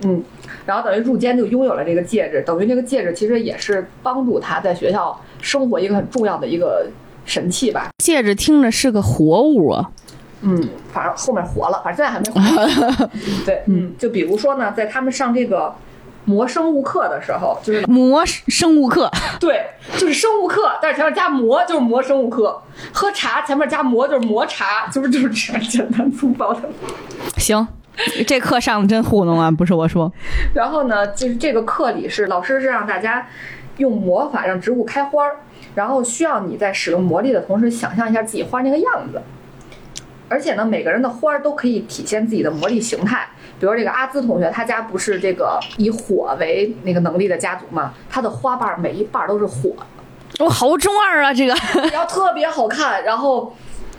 [0.04, 0.24] 嗯，
[0.66, 6.88] 然后等于入监就拥有了这个戒指，等于这个戒指其实也是帮助他在学校生活一个很重要的一个
[7.26, 9.92] 神器吧，戒指听着是个活物啊，
[10.42, 13.10] 嗯，反正后面活了，反正现在还没活。
[13.46, 15.74] 对，嗯，就比如说呢，在他们上这个
[16.26, 19.66] 魔生物课的时候，就是魔生物课， 对，
[19.98, 22.62] 就是生物课，但是前面加魔就是魔生物课。
[22.94, 26.62] 喝茶前面加魔就是魔茶，就是就是这样简单粗暴的。
[27.38, 27.68] 行，
[28.28, 30.12] 这课上的真糊弄啊，不是我说。
[30.54, 33.26] 然后呢，就是这个课里是老师是让大家
[33.78, 35.38] 用魔法让植物开花儿，
[35.74, 39.20] 然后需要你在使用魔力的同时，想象一下自己花那个样子。
[40.30, 43.28] 而且呢，每个人的花儿都可以体现自己的魔力形态。
[43.60, 49.72] 比如这个阿兹同学，他家不是这个以火为那个能力的家族嘛，他的花瓣儿每一瓣儿都是火，
[50.40, 51.56] 我好中二啊，这个
[51.92, 53.56] 然后特别好看，然后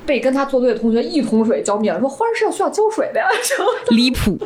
[0.07, 3.27] 被跟他作对的同学一桶水浇灭了，说花儿是要需要浇水的呀。
[3.91, 4.39] 离谱。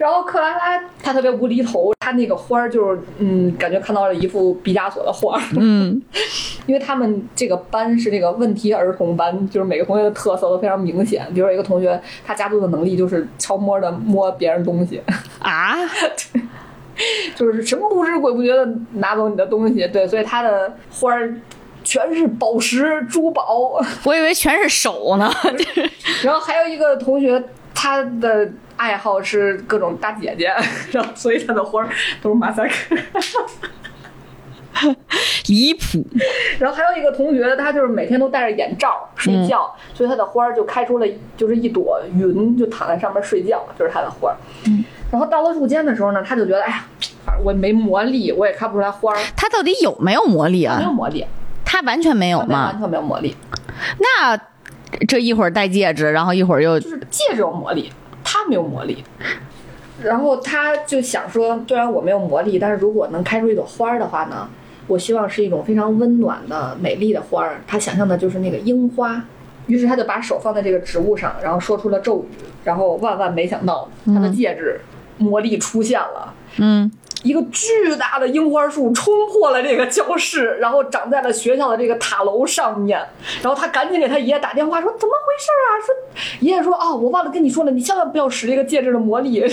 [0.00, 6.00] 然后克拉拉她特别无厘头，她那个花儿就是嗯，感觉看到了一幅毕加索的画儿，嗯，
[6.64, 11.26] 因为他们这个班是那个问题儿童班，就是每个同学的特色都非常明显。
[11.34, 15.02] 比如说一个同学，他家族的能力就是悄摸的摸别人东西，
[15.38, 15.76] 啊，
[17.36, 19.86] 就是神不知鬼不觉的拿走你的东西。
[19.88, 21.34] 对，所以他的花儿
[21.84, 23.78] 全是宝石珠宝。
[24.04, 25.30] 我以为全是手呢。
[26.22, 27.42] 然后还有一个同学，
[27.74, 30.52] 他的爱好是各种大姐姐，
[30.92, 31.88] 然后所以他的花儿
[32.22, 32.96] 都是马赛克。
[35.48, 36.02] 离谱。
[36.58, 41.06] 然后还有一个同学，他就是每天都戴着眼罩睡觉，所以他的花儿就开出了
[41.36, 44.36] 就是一朵云，就躺在上面睡觉，就、是他的花儿。
[45.10, 46.84] 然后到了入间的时候呢，他就觉得，哎呀，
[47.26, 50.92] 反正我没魔力，我也看不出来花儿，他到底有没有魔力啊没有啊？
[50.92, 51.26] 魔力，
[51.64, 52.80] 他完全没有吗完？
[52.80, 53.36] 全没有魔力，
[53.98, 54.38] 那
[55.06, 57.90] 这一会儿戴戒指，然后一会儿又就是戒指有魔力，
[58.24, 59.04] 他没有魔力。
[60.02, 64.48] 然后他就想说，虽然我没有魔力，但是如果能开出一朵花儿的话呢，
[64.86, 67.60] 我希望是一种非常温暖的、美丽的花儿。
[67.66, 69.22] 他想象的就是那个樱花。
[69.66, 74.80] 于是他就把手放在这个植物上，然后说出了咒语，然后万万没想到，他的戒指
[75.18, 76.34] 魔力出现了。
[76.56, 76.90] 嗯，
[77.22, 82.98] 一个巨大的樱花树冲破了这个教室，然后长在了学校的这个塔楼上面。
[83.42, 85.94] 然后他赶紧给他爷爷打电话说：“怎么回事啊？”说
[86.40, 89.44] 爷爷说：“哦，我忘了跟你说了，你千万不要使这个戒指的魔力。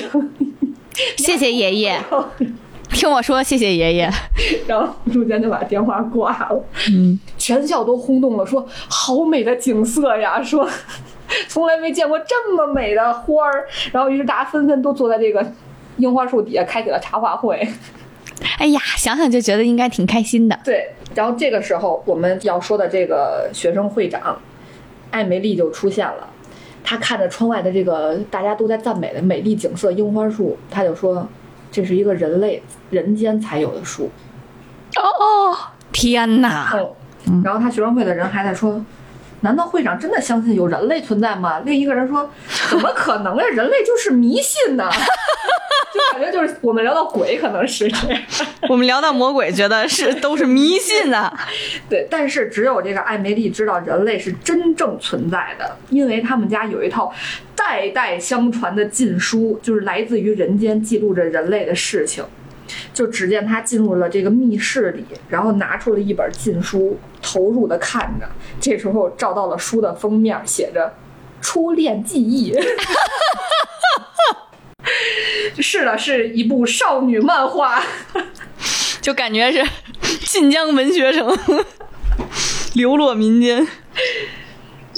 [1.18, 2.02] 谢谢爷爷，
[2.92, 4.10] 听我说，谢谢爷爷。
[4.66, 6.64] ”然后陆坚就把电话挂了。
[6.92, 10.70] 嗯，全校都轰动了，说：“好美的景色呀！”说。
[11.50, 15.46] 从来没见过这么美的花儿，然后于是大家纷纷都坐在这个
[15.98, 17.68] 樱花树底下开启了茶话会。
[18.60, 20.60] 哎呀，想想就觉得应该挺开心的。
[20.64, 24.40] 对，然后这个时候我们要说的这个学生会长
[25.12, 26.28] 艾梅丽就出现了。
[26.84, 31.28] 她看着窗外的这个大家都在赞美的美丽景色，樱花树，她就说
[31.72, 34.10] ：“这是一个人类人间才有的树。
[34.96, 35.58] 哦，
[35.92, 36.74] 天哪！
[37.26, 38.82] 嗯，然后他学生会的人还在说
[39.42, 42.30] ：“难道会长真的相信有人类存在吗？”另一个人说
[42.70, 43.44] ：“怎么可能呀？
[43.52, 44.90] 人类就是迷信呐！”
[45.94, 48.22] 就感觉就是我们聊到鬼，可能是这样。
[48.70, 51.32] 我们聊到魔鬼，觉得是都是迷信啊。
[51.90, 57.14] 对，但是只有这个艾梅丽知道人类是真正存在的，因为他们家有一套
[57.56, 62.24] 代代相传的禁书，就是来自于人间，记录着人类的事情。
[62.94, 68.28] 就只见他进入了这个密室里，然后拿出了一本禁书，投入的看着。
[68.60, 70.94] 这时候照到了书的封面，写着
[71.40, 72.54] “初恋记忆”。
[75.60, 77.84] 是的，是一部少女漫画。
[79.02, 79.64] 就感觉是
[80.26, 81.38] 晋江文学城，
[82.76, 83.66] 流落民间。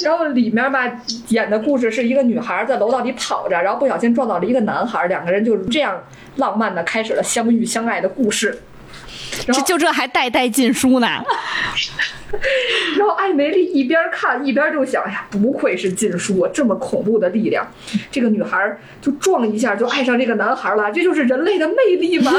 [0.01, 6.01] 然后里面吧演的故事是一个女孩在楼道里跑着，然后不小心撞到了一个男孩，两个人就这样
[6.37, 8.59] 浪漫的开始了相遇相爱的故事。
[9.47, 11.07] 这就这还代代禁书呢。
[12.97, 17.65] 然后艾梅丽一边看一边就想：哎呀，不愧是禁书，这么恐怖的力量，
[18.11, 22.31] 这个女孩就撞一下就爱上这个男孩了，这就是人类的魅力吗？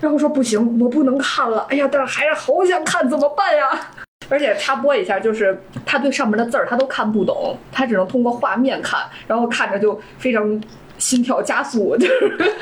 [0.00, 1.66] 然后说不行，我不能看了。
[1.68, 3.90] 哎呀，但是还是好想看，怎么办呀？
[4.28, 10.58] 而且插播一下，就是他对上面的字儿他都看不懂，他只能通过画面看，然后看着就非常
[10.96, 12.54] 心跳加速，就是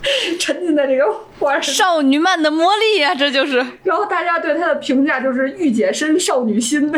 [0.38, 1.04] 沉浸在这个
[1.38, 1.62] 画上。
[1.62, 3.64] 少女漫的魔力呀、这就是。
[3.82, 6.92] 然后大家对他的评价就是御姐身少女心，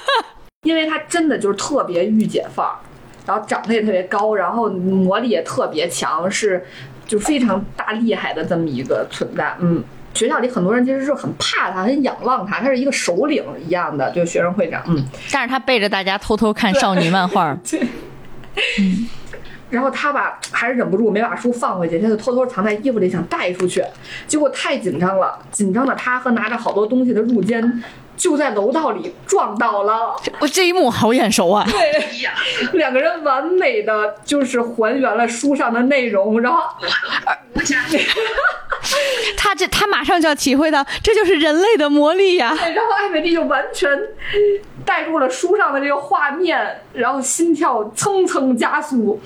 [0.62, 2.74] 因为他真的就是特别御姐范儿，
[3.26, 6.64] 然后长得也特别高，然后魔力也特别强，是
[7.06, 9.54] 就非常大厉害的这么一个存在。
[9.60, 9.82] 嗯，
[10.14, 14.82] 学校里很多人其实是很怕他，很仰望他，他是一个首领一样的，就是学生会长。
[14.86, 17.56] 嗯，但是他背着大家偷偷看少女漫画，
[19.70, 23.84] 然后他吧还是忍不住没把书放回去，他就偷偷藏在衣服里想带出去，
[24.26, 27.82] 结果太紧张了，紧张的他和拿着好多东西的入监
[28.18, 30.14] 就在楼道里撞到了。
[30.40, 31.64] 我这一幕好眼熟啊！
[31.70, 32.34] 对呀，
[32.74, 36.60] 两个人完美的就是还原了书上的内容，然后
[39.36, 43.90] 他这他马上就要体会到，这就是人类的魔力呀、然后艾美丽就完全
[44.84, 49.20] 带入了书上的这个画面，然后心跳蹭蹭加速，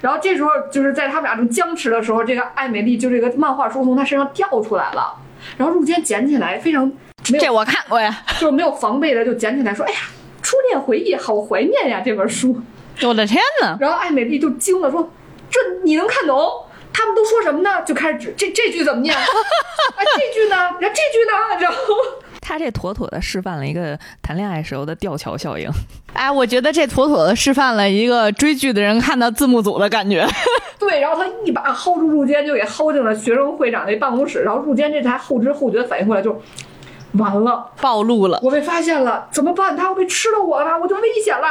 [0.00, 5.14] 然后这时候就是在他们俩正僵持的时候，这个艾美丽就这个漫画书从她身上掉出来了，
[5.56, 6.90] 然后入间捡起来，非常
[7.38, 9.98] 这我看过呀， 就是没有防备的就捡起来说：“哎呀，
[10.42, 12.60] 初恋回忆，好怀念呀！”这本书。
[13.02, 13.76] 我的天哪！
[13.80, 15.10] 然后艾美丽就惊了，说
[15.50, 16.50] ：“这你能看懂？
[16.92, 19.14] 他们都说什么呢？”就开始指这这句怎么念？
[19.14, 19.22] 啊，
[19.98, 20.56] 这句呢？
[20.56, 21.60] 然后这句呢？
[21.60, 21.78] 然后
[22.40, 25.68] 他这妥妥的示范了一个谈恋爱时候的吊桥效应。
[26.12, 30.24] 哎，我觉得这妥妥的示范了一个追剧的人看到字幕组的感觉。
[30.78, 34.42] 对，然后他一把薅住入间，就给薅进了学生会长那办公室。
[34.42, 36.40] 然后入间这才后知后觉反应过来，就
[37.18, 39.76] 完了，暴露了，我被发现了，怎么办？
[39.76, 40.76] 他要被吃了我吧？
[40.78, 41.46] 我就危险了。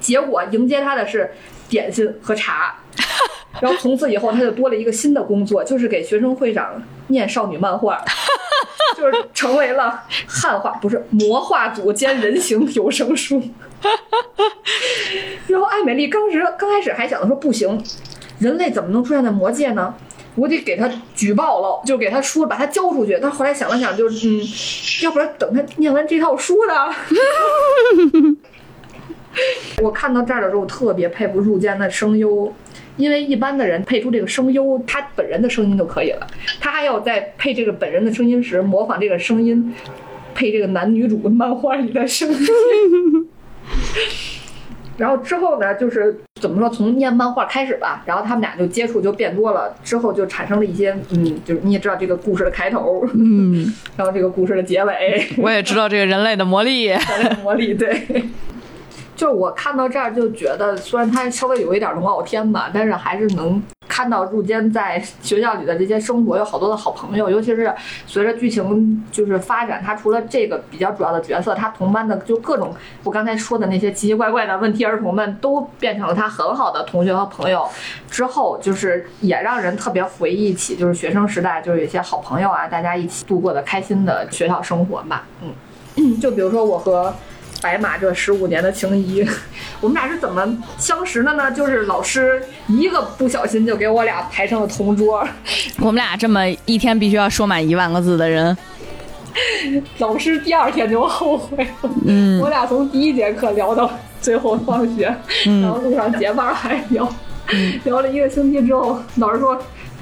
[0.00, 1.34] 结果迎接他的是
[1.68, 2.74] 点心和茶。
[3.60, 8.02] 然后从此以后，他就多了一个新的工作，就是给学生会长念少女漫画，
[8.96, 13.40] 就是成为了汉化不是魔化组兼人形有声书。
[15.46, 17.80] 然后艾美丽当时刚开始还想着说不行，
[18.40, 19.94] 人类怎么能出现在魔界呢？
[20.36, 23.18] 我得给他举报了，就给他说把他交出去。
[23.20, 24.40] 他后来想了想，就是嗯，
[25.04, 26.74] 要不然等他念完这套书呢。
[29.82, 32.52] 我看到这儿的时候，我特别佩服入间的声优，
[32.96, 36.26] 因为一般的人配出这个声优，他本人的声音就可以了，
[36.60, 39.74] 他还要在配这个本人的声音时模仿这个声音，
[40.34, 42.38] 配这个男女主漫画里的声音。
[44.96, 56.84] 然后之后呢，就是怎么说，从念漫画开始吧，然后他们俩就接触就变多了，之后就产生了一些，嗯，就是你也知道这个故事的开头，嗯，然后这个故事的结尾，我也知道这个人类的魔力。
[56.84, 58.24] 人类的魔力，对。
[59.16, 67.30] 就是我看到这儿就觉得，虽然他稍微有一点龙傲天吧，但是还是能看到入间在学校里的这些生活，有好多的好朋友。
[67.30, 67.72] 尤其是
[68.06, 77.68] 随着剧情就是发展，他除了这个比较主要的角色，他同班的就各种我刚才说的那些奇奇怪怪的问题儿童们，都变成了他很好的同学和朋友。
[78.10, 85.24] 之后就是也让人特别回忆起，就是学生时代就是有一些好朋友啊，大家一起度过的开心的学校生活吧。
[85.96, 87.14] 嗯，就比如说我和。
[87.64, 89.26] 白马这十五年的情谊，
[89.80, 90.46] 我们俩是怎么
[90.76, 91.50] 相识的呢？
[91.50, 95.26] 就是老师一个不小心就给我俩排成了同桌，
[95.80, 98.54] 我们俩这么一天必须要说满一万个字的人，
[99.96, 101.90] 老师第二天就后悔了。
[102.04, 103.90] 嗯我俩从第一节课聊到
[104.20, 105.04] 最后放学，
[105.46, 107.10] 然后路上结伴还聊，
[107.84, 109.58] 聊了一个星期之后，老师说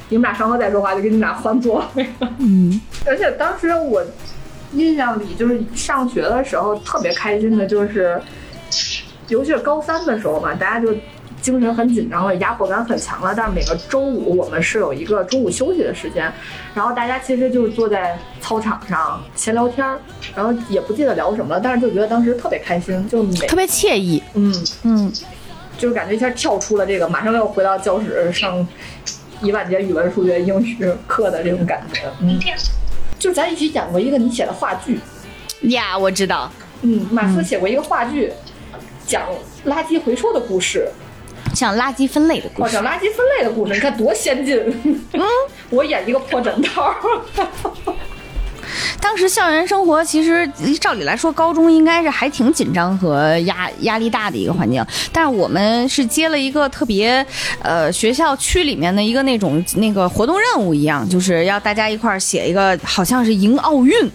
[0.09, 2.29] 你们俩上课再说话，就给你们俩换座位了。
[2.41, 4.03] 嗯，而且当时我
[4.75, 8.21] 印象里，就是上学的时候特别开心的，就是
[9.29, 10.95] 尤其是高三的时候嘛，大家就
[11.41, 13.35] 精神很紧张了，压迫感很强了。
[13.37, 16.33] 但是每个周五我们是有一个中午休息的时间，
[16.75, 19.99] 然后大家其实就是坐在操场上闲聊天儿，
[20.37, 24.23] 然后也不记得聊什么了，但是就觉得当时特别开心，就每特别惬意。
[24.35, 24.55] 嗯
[24.85, 25.13] 嗯，
[25.77, 28.67] 就是感觉一下跳出了这个，马上要回到教室上
[29.43, 32.03] 一万节语文、数学、英语课的这种感觉。
[32.21, 32.39] 嗯，
[33.23, 34.99] 就咱一起演过一个你写的话剧，
[35.69, 36.51] 呀，我知道，
[36.81, 38.33] 嗯，马斯写过一个话剧，
[39.07, 39.23] 讲
[39.65, 40.89] 垃圾回收的故事，
[41.55, 42.85] 像垃圾分类的故哦，事讲。
[42.85, 44.59] 垃圾分类的故事，你看多先进。
[45.13, 45.23] 嗯，
[45.71, 46.83] 我演一个破枕头。
[49.03, 50.49] 当时校园生活其实
[50.81, 54.83] 照理来说，高中应该是还挺紧张和压压力大的一个环境，
[55.13, 57.27] 但是我们是接了一个特别，
[57.61, 64.11] 呃，学校区里面的一个那种那个活动任务一样，就是要大家一块儿写一个，好像是迎奥运。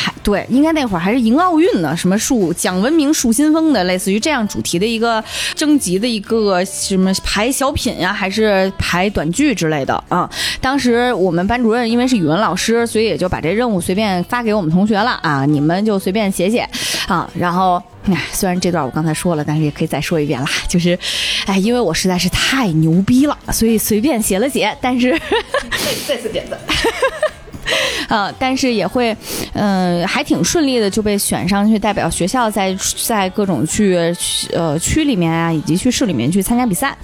[0.00, 5.22] 还对，应该那会儿还是迎奥运呢，什么树讲文明树新风的，类似于这样主题的一个
[5.54, 10.28] 征集的一个什么排小品呀、还是排短剧之类的啊。
[10.60, 16.66] 当时我们班主任因为是语文老师，所以也就把这任务随便发给我们同学了啊，你们就随便写写
[17.06, 17.28] 啊。
[17.34, 20.98] 然后，哎，虽然这段我刚才说了，但是也可以再说一遍啦，就是，
[21.46, 25.18] 哎，因为我实在是太牛逼了，所以随便写了写，但是。
[26.06, 26.58] 再次点赞。
[28.08, 29.16] 呃，但是也会，
[29.52, 33.96] 嗯、还挺顺利的就被选上去代表学校在在各种去
[34.52, 36.96] 呃区里面啊，以及去市里面去参加比赛。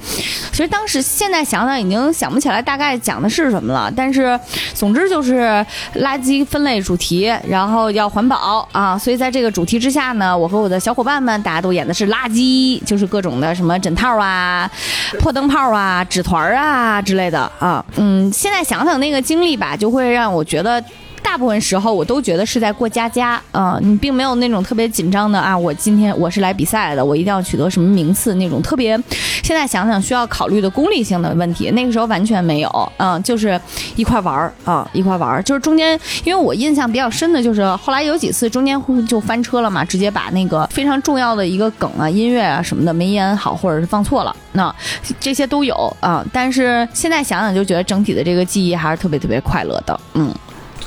[0.51, 4.39] 其实当时现在想想已经想不起来大概讲的是什么了，但是
[4.75, 5.65] 总之就是
[5.97, 14.71] 垃圾分类主题，然后要环保啊，所以在这个主题之下呢，我和我的小伙伴们大家都演的是垃圾，就是各种的什么枕套啊、
[15.19, 17.85] 破灯泡啊、纸团啊之类的啊。
[17.97, 20.83] 嗯，现在想想那个经历吧，就会让我觉觉得
[21.27, 28.99] 大部分时候我都觉得是在过家家，啊，你并没有那种特别紧张的啊，我今天我是来比赛的，我一定要取得什么名次那种特别，
[29.43, 33.61] 现在想想需要考虑的功利性的问题，那个时候完全没有，嗯，就是
[33.97, 44.75] 一块玩儿啊，一块玩儿，就是中间，因为我印象比较深的就是后来有几次中间就翻车了嘛，直接把那个非常重要的一个梗啊、音乐啊什么的没演好，或者是放错了，那
[45.21, 50.33] 这些都有啊，但是现在想想就觉得整体的这个记忆还是特别特别快乐的，嗯。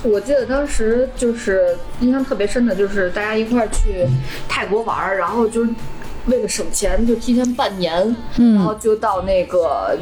[0.04, 4.06] 我记得当时就是印象特别深的，就是大家一块儿去
[4.48, 5.72] 泰国玩儿，然后就是
[6.28, 8.56] 为了省钱，就提前半年，嗯。
[8.56, 9.98] 然后就到那个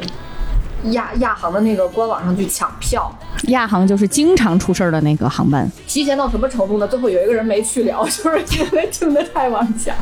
[0.90, 3.10] 亚亚航的那个官网上去抢票。
[3.48, 6.88] 亚航就是经常出事儿的那个航班，提前到什么程度呢？
[6.88, 9.94] 最后有一个人没去了， 就是因为订的太晚抢。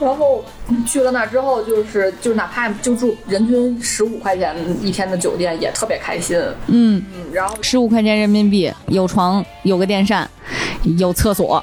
[0.00, 0.44] 然后
[0.86, 6.36] 去了那之后，就是就是哪怕就住人均十五块钱一天的酒店，也特别开心。
[6.66, 10.28] 嗯，嗯，然后十五块钱人民币，有床，有个电扇，
[10.98, 11.62] 有厕所，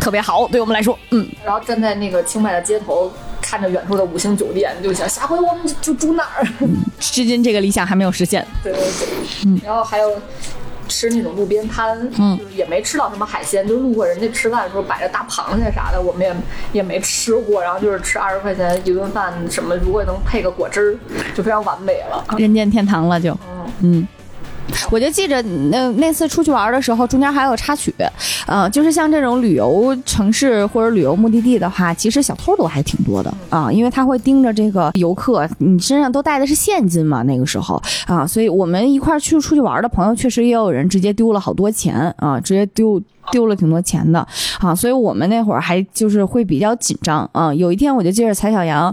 [0.00, 3.10] 特别好，对我们来说，嗯，然后站在那个清迈的街头，
[3.40, 6.46] 看着远处的五星酒店，就想下回我们就住那儿。
[6.98, 8.46] 至今这个理想还没有实现。
[8.62, 10.20] 对对对，然后还有
[10.88, 16.34] 吃那种路边摊，嗯就是也没吃到什么海鲜，就路过人家吃饭的时候摆着大螃蟹啥的，我们也
[16.72, 17.62] 也没吃过。
[17.62, 20.98] 然后就是吃二十块钱一顿饭，什么如果能配个果汁儿，
[21.34, 22.24] 就非常完美了。
[22.36, 23.36] 人间天堂了就，
[23.80, 24.06] 嗯，
[24.90, 27.94] 我就记着那那次出去玩的时候，中间还有插曲，
[28.46, 43.00] 呃，就是像这种旅游城市或者旅游目的地的话，其实小偷都还挺多的啊，因为他会盯着这个游客，你身上都带的是现金嘛，那个时候啊，所以我们一块去出去玩的朋友，确实也有人直接丢了好多钱啊，直接丢。
[43.30, 44.26] 丢了挺多钱的
[44.58, 47.54] 啊，所以我们那会儿还就是会比较紧张啊。
[47.54, 48.92] 有一天我就记着蔡小阳。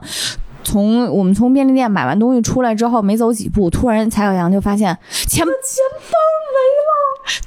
[0.68, 6.97] 从我们从便利店买完东西出来之后，没走几步，突然蔡小阳就发现钱钱包没了。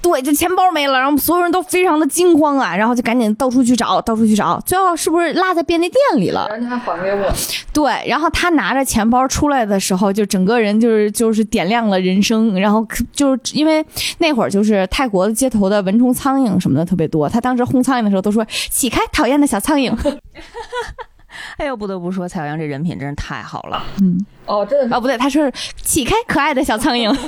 [0.02, 6.48] 对，这钱包没了，然后所有人都非常的惊慌啊，然后就赶紧到处去找，到处去找，最后是不是落在便利店里了？
[6.50, 7.32] 然后他还还给我，
[7.72, 13.84] 对，然后他拿着钱包出来的时候，就整个人就是就是点亮了人生，然后就是因为
[14.18, 19.94] 那会儿就是泰国的街头的蚊虫苍蝇什么的特别多，他当时轰苍蝇的时候都说起开，讨厌的小苍蝇。
[21.58, 23.82] 哎呦，不得不说，蔡小阳这人品真是太好了。
[24.00, 27.10] 嗯，哦，真的是哦，不对，他说是起开，可爱的小苍蝇。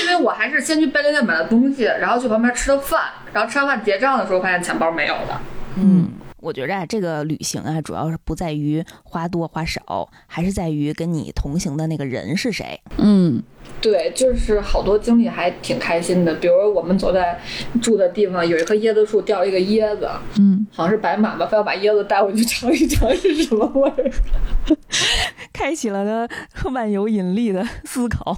[0.00, 3.02] 因为我还是先去便利店买了东西，然后去旁边吃了饭，
[3.32, 5.42] 然后吃完饭结账的时候发现钱包没有了。
[5.74, 6.08] 嗯，
[6.38, 12.80] 我觉着啊，这个旅行啊，主要是不在于花多花少，还是在于跟你同行的那个人是谁。
[12.98, 13.42] 嗯，
[13.80, 17.40] 对，就是好多经历还挺开心的，比如我们走在
[17.80, 20.08] 住的地方有一棵椰子树掉了一个椰子，
[20.38, 24.10] 嗯，好像是白马吧，非要把椰子带回去尝一尝是什么味儿。
[25.52, 28.34] 开启了他万有引力的思考。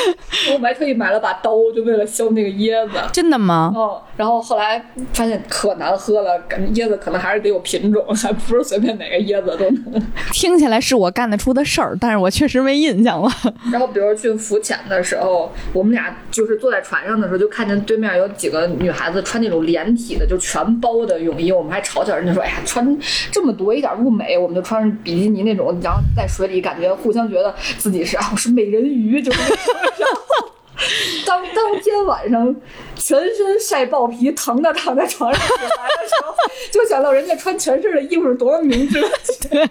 [0.52, 2.98] 我们还特意买了把刀，就为了削那个椰子。
[3.12, 3.72] 真的吗？
[3.74, 10.02] 哦，然后后来发现可难喝了，感觉椰子可能还是得有品种，还不是随便哪个椰子都能。
[10.32, 13.30] 听起来是我干得出的事儿，但是我确实没印象了。
[13.72, 22.98] 然后比如去浮潜的时候，我们俩就是坐在船上的时候，就看见对面有几个女孩子穿那种连体的，就全包的泳衣，我们还嘲笑人家说：“哎呀，穿
[23.30, 29.38] 这么多一点不美。”我们就穿上比基尼那种，然后在水里感觉互相觉得自己是啊，我是美人鱼，就是。
[29.40, 30.22] 然后
[31.26, 32.54] 当当天晚上
[32.94, 36.34] 全身晒爆皮，疼的躺在床上醒来的时候，
[36.70, 39.00] 就想到人家穿全身的衣服是多么明智。
[39.48, 39.68] 对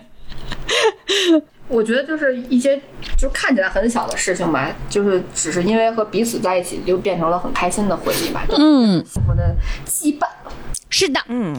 [1.68, 2.80] 我觉得就是一些
[3.18, 9.56] 就看起来很小的事情吧，就是只是因为和彼此在一起，就变成了很开心的回忆吧，就嗯，幸福的
[9.88, 10.28] 羁绊。
[10.88, 11.56] 是的，嗯，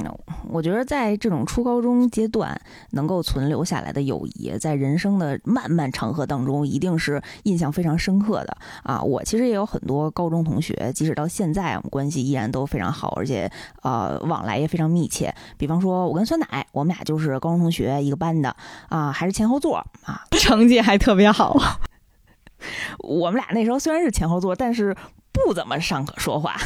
[0.49, 2.59] 我觉得在这种初高中阶段
[2.93, 9.03] 能够存留下来的友谊，在人生的漫漫长河当中，一定是印象非常深刻的啊！
[9.03, 13.51] 我其实也有很多高中同学，即使到现在，我们关系依然都非常好，而且
[13.83, 15.35] 呃往来也非常密切。
[15.59, 18.57] 比方说，我跟酸奶，我们俩就是高中同学，一个班的
[18.89, 20.25] 啊，还是前后座啊。
[20.31, 21.55] 成绩还特别好。
[23.01, 24.97] 我们俩那时候虽然是前后座，但是
[25.33, 26.57] 不怎么上课说话。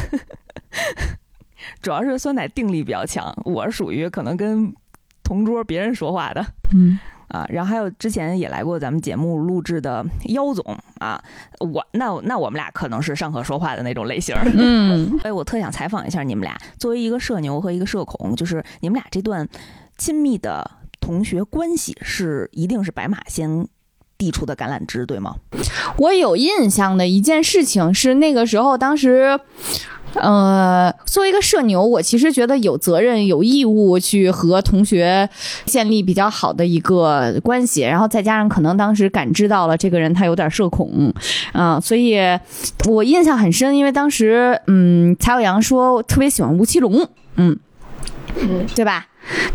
[1.82, 4.72] 主要是酸奶定力比较强，我是属于可能跟
[5.22, 6.44] 同桌别人说话的
[6.74, 6.98] 嗯，
[7.28, 7.46] 啊。
[7.48, 11.22] 然后还有之前也来过咱们节目录制的妖总啊，
[11.60, 14.34] 我那那我们俩可能是上课说话的那种类型。
[14.54, 19.48] 嗯，所以我特想采访一下你们俩，作为一个社牛和一个社恐，就是你们俩这段
[19.96, 20.68] 亲密的
[21.00, 23.68] 同学关系是一定是白马先
[24.18, 25.36] 递出的橄榄枝，对吗？
[25.96, 29.38] 我有印象的一件事情是那个时候，当时。
[30.14, 35.28] 呃，作为一个社牛，我其实觉得有责任、有义务去和同学
[35.64, 41.12] 建立比较好的一个关系，然后再加上可能当时感知到了这个人他有点社恐，
[41.52, 42.18] 啊、所以
[42.88, 47.56] 我印象很深，因为当时嗯，蔡小阳说特别喜欢吴奇隆，嗯
[48.40, 49.06] 嗯，对吧？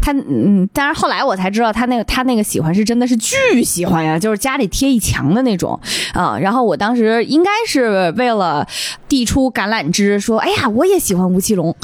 [0.01, 5.79] 他嗯，但是后来我才知道，他那个他那个喜欢是真的是巨喜欢呀，就是家里贴一墙的那种
[6.13, 6.37] 啊。
[6.39, 8.67] 然后我当时应该是为了
[9.07, 11.75] 递出橄榄枝，说：“哎呀，我也喜欢吴奇隆。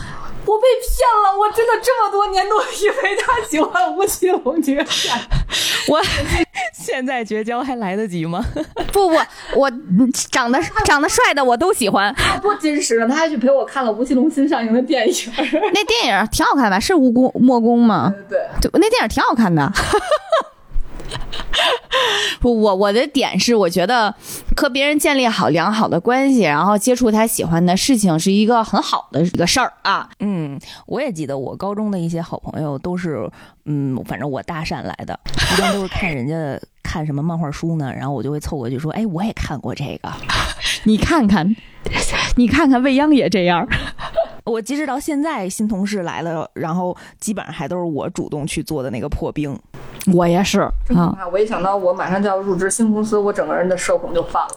[0.51, 5.17] 我被骗了，我真的这么多年都以为他喜欢吴奇隆这个骗。
[6.73, 8.43] 现在绝交还来得及吗？
[8.91, 9.15] 不不，
[9.55, 12.13] 我嗯长得长得帅的我都喜欢。
[12.15, 13.07] 他多真实呢！
[13.07, 15.15] 他还去陪我看了吴奇隆新上映的电影。
[15.73, 16.77] 那电影挺好看吧？
[16.79, 18.13] 是吴公莫公吗？
[18.29, 19.71] 对，对，那电影挺好看的。
[22.39, 24.13] 不，我我的点是，我觉得
[24.55, 30.09] 和别人建立好良好的关系，然后接触他喜欢的事情，是一个很好的一个事儿啊。
[30.19, 33.29] 嗯，我也记得我高中的一些好朋友都是，
[33.65, 35.19] 嗯，反正我搭讪来的，
[35.55, 36.59] 一般都是看人家
[36.91, 40.11] 看什么漫画书呢，然后我就会凑过去说，哎，我也看过这个。
[40.83, 41.55] 你看看，
[42.35, 43.65] 你看看未央也这样。
[44.43, 49.57] 我即使到现在新同事来了，然后基本上还都是我主动去做的那个破冰。
[50.13, 51.27] 我也是啊，啊！
[51.31, 54.55] 我一想到我马上就要入职新公司，我整个人的社恐就犯了。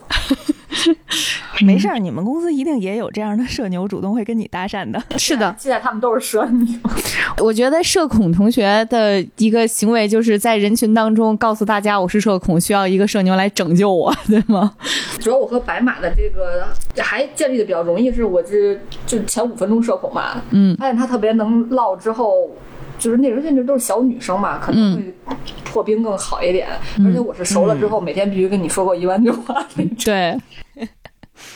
[1.61, 5.01] 没事儿，你们公司一定也有这样的社牛主动会跟你搭讪的。
[5.17, 6.67] 是的，现在他们都是社牛。
[7.39, 14.75] 我觉得社恐同学的一个行为，就是在人群当中告诉大家我是社恐，需要一个社牛来拯救我， 对吗？
[15.21, 16.67] 主要我和白马的这个
[17.03, 22.51] 还建立的比较容易，是我这就前五分钟社恐嘛，嗯，发现他特别能唠之后。
[22.97, 26.69] 就是那时候甚至都是小女生嘛，可能会破冰更好一点。
[27.05, 29.85] 而且我是熟了之后，每天必须跟你说过一万句话那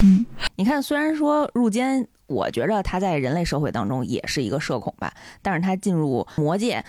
[0.02, 0.26] 嗯。
[0.56, 5.12] 你看，虽然说入间，我觉着他在人类社会当中也是一个社恐吧，
[5.42, 6.84] 但是他进入魔界，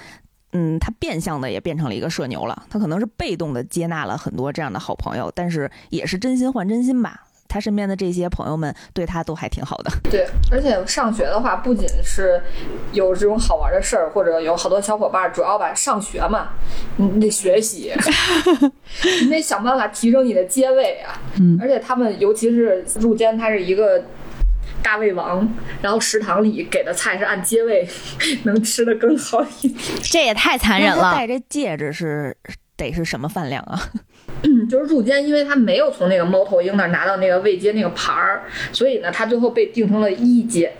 [0.51, 2.65] 嗯，他变相的也变成了一个社牛了。
[2.69, 7.27] 他可能是被动的接纳了很多这样的好朋友，但是也是真心换真心吧。
[7.49, 9.91] 他身边的这些朋友们对他都还挺好的。
[10.09, 12.41] 对，而且上学的话，不仅是
[12.93, 16.49] 有这种好玩的事儿，或者有好多小伙伴，主要吧上学嘛，
[16.95, 17.91] 你得学习，
[19.23, 21.19] 你得想办法提升你的阶位啊。
[21.39, 24.01] 嗯而且他们尤其是入间，他是一个。
[24.81, 25.45] 大胃王，
[25.81, 27.85] 然后食堂里给的菜是按阶位，
[28.43, 29.81] 能吃的更好一点。
[30.01, 31.27] 这也太残忍了戴。
[31.27, 32.35] 这戒指是
[32.77, 33.77] 得是什么饭量啊？
[34.43, 40.71] 嗯， 就是入监，因为他没有从那个猫头鹰那儿拿到那个未接那个牌儿，所以呢，他最后被定成了一阶，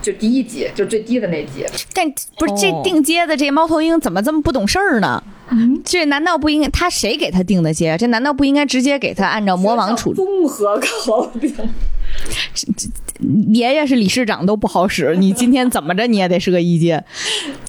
[0.00, 1.66] 就第一级，就最低的那级。
[1.94, 5.22] 但不是这哦定阶的这猫头鹰怎么这么不懂事儿呢？
[5.84, 7.96] 这难道不应该他谁给他定的阶？
[7.98, 10.14] 这难道不应该直接给他按照魔王处？
[10.14, 11.54] 综合考量。
[13.52, 17.02] 爷爷是理事长都不好使，你今天怎么着你也得是个一阶。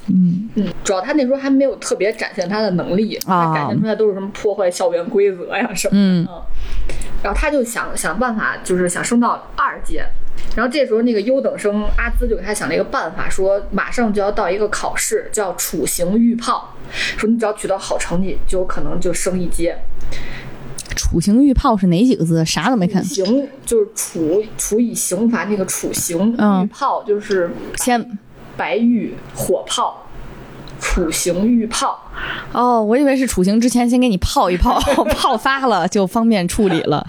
[0.08, 5.98] 嗯嗯，主要他那时候还没有特别展现他的能力，啊他展现出来都是什么破坏校园规则呀什么的。
[5.98, 6.28] 嗯
[7.24, 10.04] 然后他就想想办法，就是想升到二阶。
[10.58, 19.78] 然后这时候那个优等生阿兹就给他想了一个办法，说马上就要到一个考试，叫处刑预炮，说你只要取得好成绩，就有可能就升一阶。
[20.94, 22.46] 处刑预炮是哪几个字？
[22.46, 23.04] 啥都没看。
[23.04, 28.18] 刑就是处处以刑罚那个处刑，嗯预炮就是先
[28.56, 30.08] 白玉火炮，
[30.80, 32.00] 处刑预炮。
[32.52, 34.80] 哦，我以为是处刑之前先给你泡一泡，
[35.16, 37.06] 泡发了就方便处理了。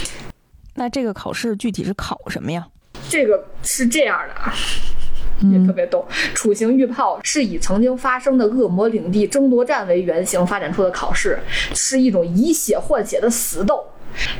[0.76, 2.66] 那这个考试具体是考什么呀？
[3.08, 4.52] 这个是这样的啊，
[5.40, 6.06] 也特别逗。
[6.34, 11.38] 处刑预炮是以曾经发生的恶魔领地争夺战为原型发展出的考试，
[11.74, 13.84] 是一种以血换血的死斗。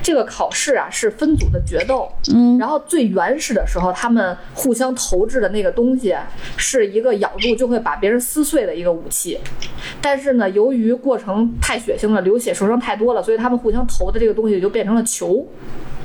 [0.03, 6.17] 这个考试啊是分组的决斗，嗯然后最原始的时候，他们互相投掷的那个东西
[6.57, 9.39] 是一个咬住就会把别人撕碎的一个武器，
[10.01, 15.47] 但是呢，由于过程太血腥了，流血受伤太多了，所以他们互相投的这个东西就变成了球。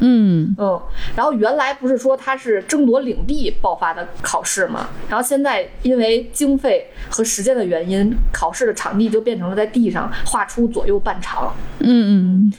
[0.03, 0.55] 嗯。
[0.57, 0.79] 嗯，
[1.15, 12.53] 然后原来不是说它是争夺领地爆发的考试嘛，然后现在因为经费和时间的原因，考试的场地就变成了在地上画出左右半场，嗯嗯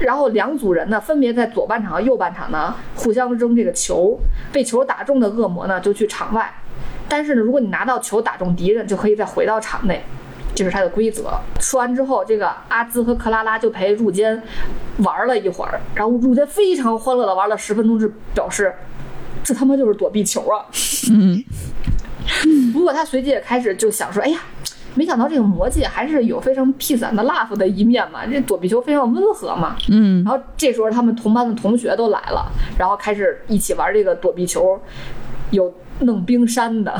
[0.00, 4.18] 然后两组人呢分别在左半场和右半场呢互相扔这个球，
[4.52, 6.52] 被球打中的恶魔呢就去场外，
[7.08, 10.02] 但是呢，如果你拿到球打中敌人，就可以再回到场内。
[10.56, 11.30] 这是它的规则。
[11.60, 14.42] 说完之后，这个阿兹和克拉拉就陪入间
[14.98, 18.74] 玩了一会儿，然后入间非常欢乐的玩了十分钟，就表示
[19.44, 20.64] 这他妈就是躲避球啊。
[21.12, 21.44] 嗯
[22.72, 24.40] 不过他随即也开始就想说，哎呀。
[24.98, 29.76] 没想到这个魔界还是有非常 peace and love 的一面嘛，这躲避球非常温和嘛。
[29.90, 34.80] 嗯然后这时候他们同班的同学都来了，然后开始一起玩这个躲避球，
[35.50, 36.94] 有弄冰山的，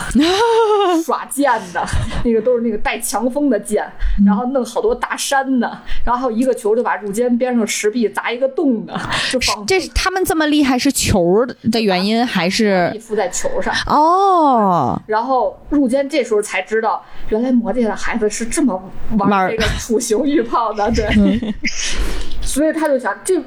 [1.05, 1.85] 耍剑的，
[2.25, 3.85] 那个都是那个带强风的剑，
[4.25, 5.67] 然后弄好多大山的，
[6.05, 8.99] 然后还有一个球就把入间边上石壁砸一个洞的，
[9.31, 12.97] 就仿这是他们这么厉害是球的原因还是？
[13.01, 13.75] 附在球上。
[13.87, 18.75] 哦，然后入间这时候才知道，原来魔界的孩子是这么
[19.19, 21.55] 玩儿玩这个处刑预炮的，对。
[22.41, 23.43] 所以他就想，这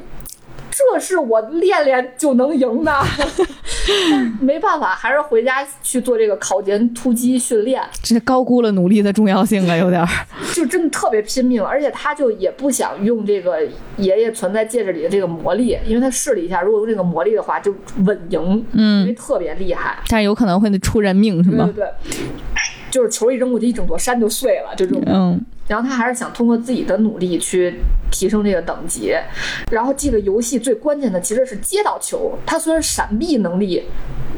[0.93, 2.93] 这是我练练就能赢的，
[4.39, 10.07] 没办法，还是回家去做这个考前突击训练，这高估了努力的重要性啊，有点儿。
[10.53, 13.59] 就真的特别拼命，而且他就也不想用这个
[13.97, 17.73] 爷爷存在戒指里的这个魔力，因为他试了一下，如果用这个魔力的话就
[18.05, 18.41] 稳赢，
[18.73, 19.97] 因为嗯，特别厉害。
[20.07, 21.85] 但是有可能会出人命，是吗对对？
[21.85, 22.19] 对，
[22.89, 25.03] 就是球一扔过去，一整座山就碎了，就这种。
[25.05, 27.75] 嗯然后他还是想通过自己的努力去
[28.09, 29.13] 提升这个等级。
[29.69, 33.83] 然后这个游戏最关键的其实是接到球，他虽然闪避能力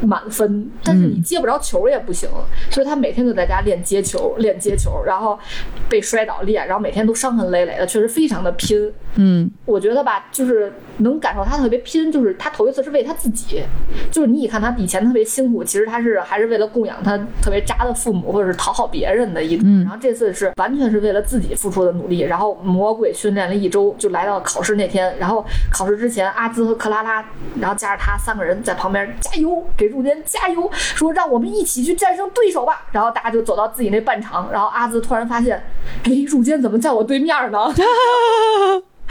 [0.02, 2.30] 满分，但是你接不着球也不行，
[2.70, 5.40] 所以他每天就在家练接球，练接球，然后
[5.88, 8.92] 被摔倒练，然后每天都伤痕累累的，确实非常的拼。
[9.16, 13.64] 嗯我觉得吧，就是能感受他特别拼，就是他头一次是为他自己，
[14.12, 19.82] 就是你一看他以前特别辛苦，其实他是还是为了供养他特别渣的父母，或者是讨好别人的一种。
[19.84, 27.24] 然后这次是完全是为了自己付出的努力，然后魔鬼训练了一周，就来到考试那天，然后考试之前，阿兹和克拉拉，
[27.60, 32.88] 然后加上他三个人在旁边加油，给入间加油，说让我们一起去战胜对手吧。
[32.92, 35.64] 然后大家就走到自己那半场，然后阿兹突然发现，
[36.04, 37.72] 哎，入间怎么在我对面呢？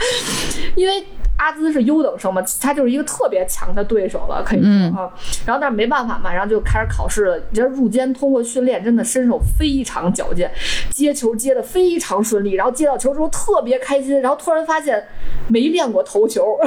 [0.75, 1.05] 因为
[1.37, 5.09] 阿兹是优等生嘛，他就是一个特别强的对手了，可以说嗯啊。
[5.45, 7.37] 然后但是没办法嘛，然后就开始考试了。
[7.37, 10.51] 你这入监通过训练，真的身手非常矫健，
[10.91, 15.07] 接球接的非常顺利，然后接到球之后特别开心，然后突然发现
[15.47, 16.57] 没练过投球，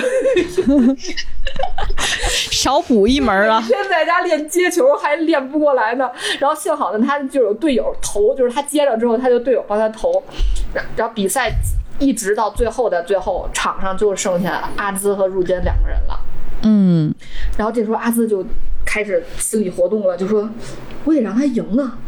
[2.51, 3.63] 少补一门啊！
[3.67, 6.11] 天在家练接球还练不过来呢。
[6.41, 10.23] 然后幸好呢，他就有队友投，就是他接着之后，他就队友帮他投，
[10.75, 11.53] 然然后比赛
[11.99, 16.21] 一直到最后的最后，场上就剩下阿兹和入间两个人了。
[16.63, 17.15] 嗯，
[17.57, 18.45] 然后这时候阿兹就
[18.85, 20.49] 开始心理活动了，就说
[21.05, 21.99] ：“我得让他赢啊！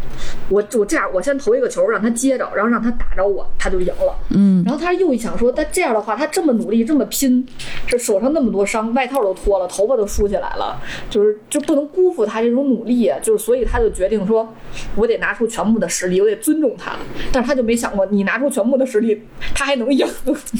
[0.49, 7.47] 我我这样，我先投一个球让他接着，然后让他打着我，他就赢了。”嗯，然后他又一想说，他这样的话，他这么努力，这么拼，
[7.87, 14.53] 这手上那么多伤，外套都脱了，头发都梳起来了，就是就不能辜负他这种努力，就是所以他就决定说，
[14.95, 16.93] 我得拿出全部的实力，我得尊重他。
[17.33, 19.23] 但是他就没想过，你拿出全部的实力，
[19.55, 20.07] 他还能赢。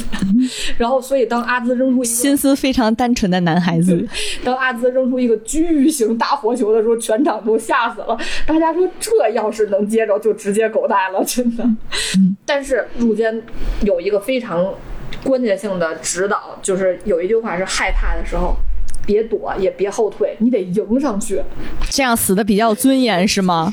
[0.79, 4.07] 然后，所以当阿兹扔出一个心思非常单纯的男孩子。
[4.45, 8.19] 当阿兹扔出一个巨型大火球的时候，全场都吓死了。
[8.47, 11.65] 大家说这要是能接着，就直接狗带了，真的。
[12.45, 13.43] 但是入间
[13.83, 14.75] 有一个非常
[15.25, 18.57] 关键性的指导，就是有一句话是害怕的时候。
[19.07, 21.41] 别躲，也别后退，你得迎上去。
[21.93, 23.71] 这样死的比较有尊严是吗？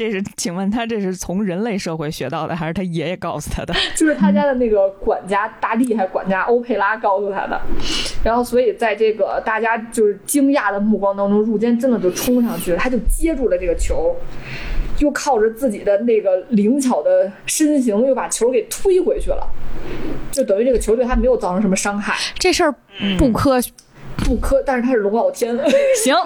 [0.00, 3.74] 这是，请问他这是从人类社会学到的，还是他爷爷告诉他的？
[3.94, 7.60] 就是他家的那个管家大力还管家欧佩拉告诉他的，
[8.24, 14.16] 然后所以在这个大家就是惊讶的目光当中，入间真的就冲上去了，他就接住了这个球，
[15.00, 19.46] 又靠着自己的那个灵巧的身形，又把球给推回去了，
[20.32, 22.74] 就等于这个球对他没有造成什么伤害，这事儿
[23.18, 23.70] 不科学。
[24.24, 25.54] 不科，但是他是龙傲天。
[26.02, 26.14] 行，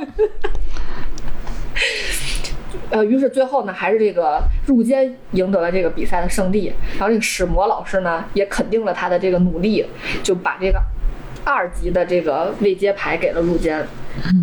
[2.94, 6.72] 呃，于是最后呢，还是这个入监赢得了这个比赛的胜利。
[6.92, 9.84] 然后这个史摩老师呢，也肯定了他的这个努力，
[10.22, 10.80] 就把这个
[11.44, 13.84] 二级的这个未接牌给了入监，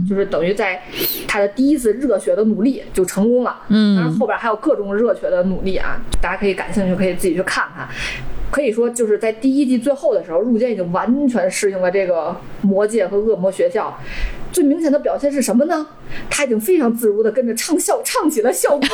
[0.08, 0.82] 就是等于在
[1.30, 3.56] 他的第一次热血的努力就成功了。
[3.70, 7.88] 嗯当然后边还有各种热血的努力啊，大家可以感兴趣可以自己去看看。
[8.52, 13.98] 可以说，就是在第一季最后的时候，入间已经完全适应了这个魔界和恶魔学校。
[14.52, 15.88] 最明显的表现是什么呢？
[16.30, 18.92] 他已经非常自如的跟着唱校唱起了校歌了。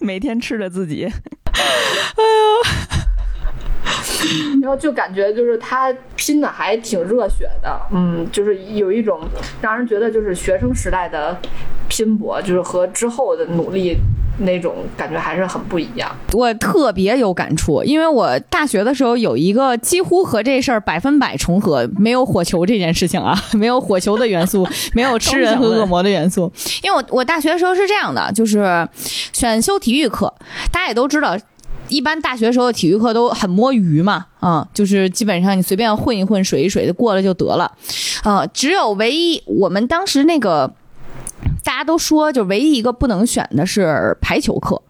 [0.00, 1.06] 每天吃着自己，
[4.62, 9.20] 然后就感觉就是他拼的还挺热血的，嗯，就是有一种
[9.60, 11.38] 让人觉得就是学生时代的
[12.00, 13.94] 拼搏，就是和之后的努力
[14.38, 16.10] 那种感觉还是很不一样。
[16.32, 26.50] 我特别有感触，因为我大学的时候有一个几乎和这事儿百分百重合，没有火球这件事情啊， 没有火球的元素， 没有吃人和恶魔的元素。
[26.82, 28.88] 因为我我大学的时候是这样的，就是
[29.34, 30.32] 选修体育课，
[30.72, 31.36] 大家也都知道。
[31.88, 37.72] 一般大学时候的体育课都很摸鱼嘛，啊、就是基本上你随便混一混、水一水的过了就得了，
[38.22, 40.72] 啊、只有唯一我们当时那个
[41.62, 44.80] 大家都说，就唯一一个不能选的是排球课。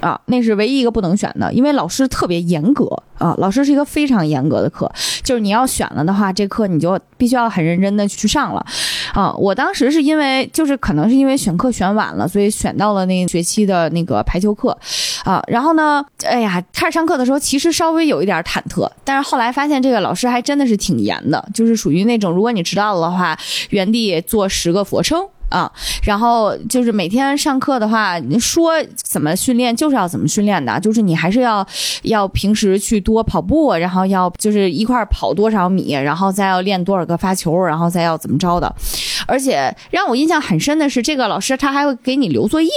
[0.00, 2.86] 啊，那是唯一一个不能选的，因为老师特别严格
[3.18, 4.90] 啊，老师是一个非常严格的课，
[5.22, 8.64] 就是你要选了的话，这课你就必须要很认真的去上了，
[9.12, 14.74] 啊，我当时是因为就是可能是因为选课选晚了，所以选到了那学期的那个排球课，
[15.22, 25.28] 啊，然后呢，哎呀，开始上课的时候其实稍微有一点忐忑，但是后来发现这个老师还真的是挺严的，就是属于那种如果你迟到了的话，原地做十个俯卧撑。
[25.50, 25.70] 啊，
[26.02, 31.66] 然后就是每天上课的话，你说怎么训练就是要怎么训练的，就是你还是要
[32.02, 38.74] 要平时去多跑步，然后要就是一块跑多少米，然后再要练多少个发球，然后再要怎么着的。
[39.26, 42.70] 而且让我印象很深的是，这个老师他还会给你留作业。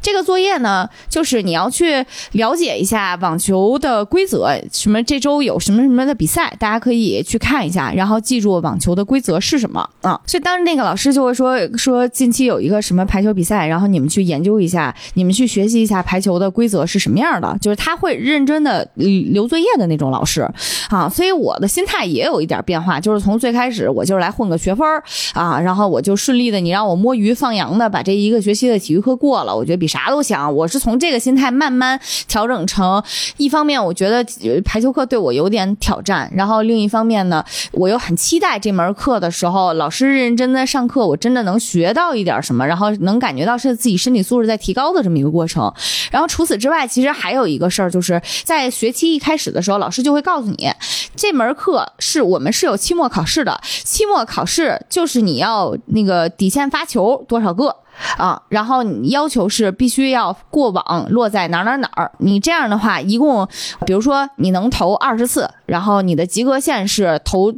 [0.00, 10.20] 这个作业呢，就是你要去了解一下网球的规则，什么这周有什么什么的比赛，大家可以去看一下，然后记住网球的规则是什么啊。
[10.26, 20.48] 所以当时那个老师就会说说近期有一个什么排球比赛，然后你们去研究一下，你们去学习一下排球的规则是什么样的，就是他会认真的留作业的那种老师
[20.88, 21.08] 啊。
[21.08, 25.02] 所以我的心态也有一点变化，就是从最开始我就是来混个学分儿
[25.34, 30.54] 啊，然后我就顺利的你让我摸鱼放羊的把这一个学期的体育课过了，我觉得比啥都强。
[30.54, 31.98] 我是从这个心态慢慢
[32.28, 33.02] 调整成，
[33.36, 34.24] 一方面我觉得
[34.64, 45.72] 排球课对我有点挑战，然后另一方面呢，我又很期待这门课的时候，老师认认真的上课，我真的能学到一点什么，然后能感觉到是自己身体素质在提高的这么一个过程。
[46.10, 50.68] 然后除此之外，其实还有一个事儿，就是在学期一开始的时候，老师就会告诉你，
[51.14, 57.76] 这门课是我们是有期末考试的，期末考试就是你要那个底线发球多少个。
[58.16, 62.10] 啊，然后你要求是必须要过网落在哪哪哪儿。
[62.18, 63.46] 你这样的话，一共，
[63.86, 67.52] 比如说你能投二十次，然后你的及格线是投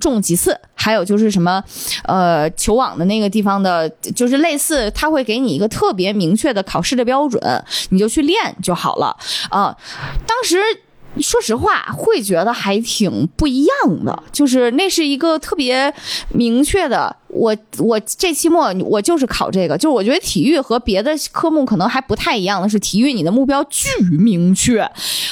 [0.00, 1.62] 中几次，还有就是什么，
[2.04, 7.40] 呃，球网的那个地方的，就是类似，他会给你一个特别明确的考试的标准，
[7.90, 9.16] 你就去练就好了
[9.50, 9.76] 啊。
[10.26, 10.58] 当时。
[11.20, 15.92] 说实话，会觉得还挺不一样的，就是那是一个特别
[16.30, 17.14] 明确的。
[17.32, 24.80] 我我这期末我就是考这个，就是我觉得体育和别的科目可能还不太一样的是，体育你的目标巨明确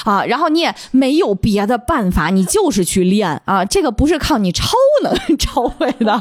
[0.03, 4.73] 啊，然后你也没有别的办法，你就是去练啊，这个不是靠你抄
[5.03, 6.19] 能 抄会的，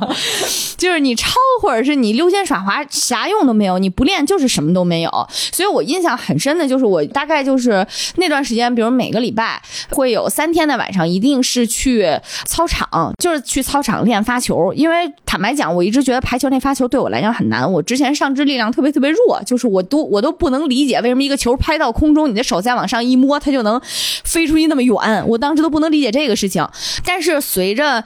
[0.77, 1.31] 就是你抄
[1.63, 5.11] 或者是你溜肩耍滑啥用都没有，你不练就是什么都没有。
[5.51, 12.07] 所以我印象很深的就是我大概就是那段时间，比如每个礼拜会有三天的晚上一定是去
[12.45, 15.70] 操场，就是去操场练发球，因为坦白讲。
[15.75, 23.81] 我一直觉得排球那发球对我来讲很难，我之前上肢力量特别特别弱，就是我都我都不能理解为什么一个球拍到空中，你的手再往上一摸，它就能
[24.25, 26.67] 飞出去那么远，我当时都不能理解这个事情。
[27.05, 28.05] 但是随着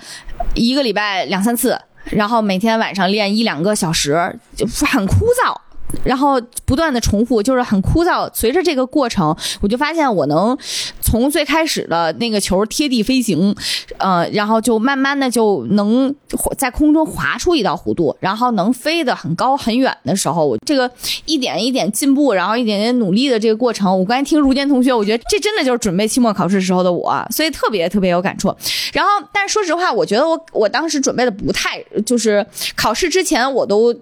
[0.54, 1.78] 一个礼拜两三次，
[2.10, 5.54] 然后每天晚上练一两个小时，就很枯燥。
[6.02, 8.28] 然后不断的重复，就是很枯燥。
[8.32, 10.56] 随着这个过程，我就发现我能
[11.00, 13.54] 从最开始的那个球贴地飞行，
[13.98, 16.14] 呃，然后就慢慢的就能
[16.58, 20.90] 在空中划出一道弧度，然后能飞得很高很远的时候，我这个
[21.26, 28.54] 一点一点进步，然后一点点努力的这个过程，我刚才听如坚同学，我觉得这真的就是准备期末考试时候的我，所以特别特别有感触。
[28.92, 33.94] 然后，但是说实话，我觉得我我当时准备的不太，就是考试之前我都。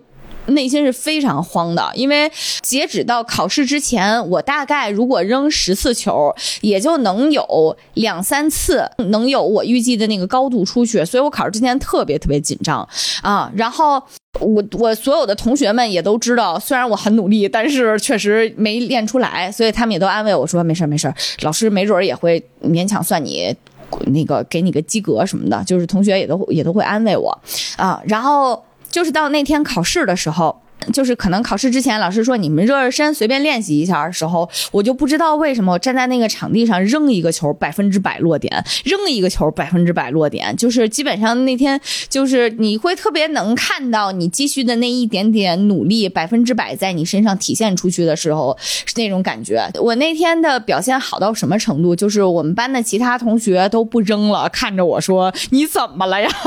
[0.46, 2.30] 内心是非常慌的，因为
[2.60, 12.86] 截止到考试之前，我大概如果扔十次球，也就能有两三次能有我预计的那个高度出去，所以我考试之前特别特别紧张
[13.22, 13.50] 啊。
[13.54, 14.02] 然后
[14.40, 21.12] 我我所有的同学们也都知道，虽然我很努力，但是确实没练出来，所以他们也都安慰我说没事没事，
[21.42, 23.54] 老师没准也会勉强算你
[24.06, 27.38] 那个给你个及格什么的，就是同学也都也都会安慰我
[27.76, 28.02] 啊。
[28.06, 28.60] 然后。
[28.92, 30.62] 就是到那天考试的时候，
[30.92, 49.66] 就是可能考试之前，老师说你们热热身，随便练习一下的时候，我就不知道为什么我站在那个场地上扔一个球百分之百落点，扔一个球百分之百落点，就是基本上那天就是你会特别能看到你积蓄的那一点点努力百分之百在你身上体现出去的时候是那种感觉。
[49.80, 51.96] 我那天的表现好到什么程度？
[51.96, 56.28] 就是我们班的其他同学都不扔了，看着我说你怎么了呀？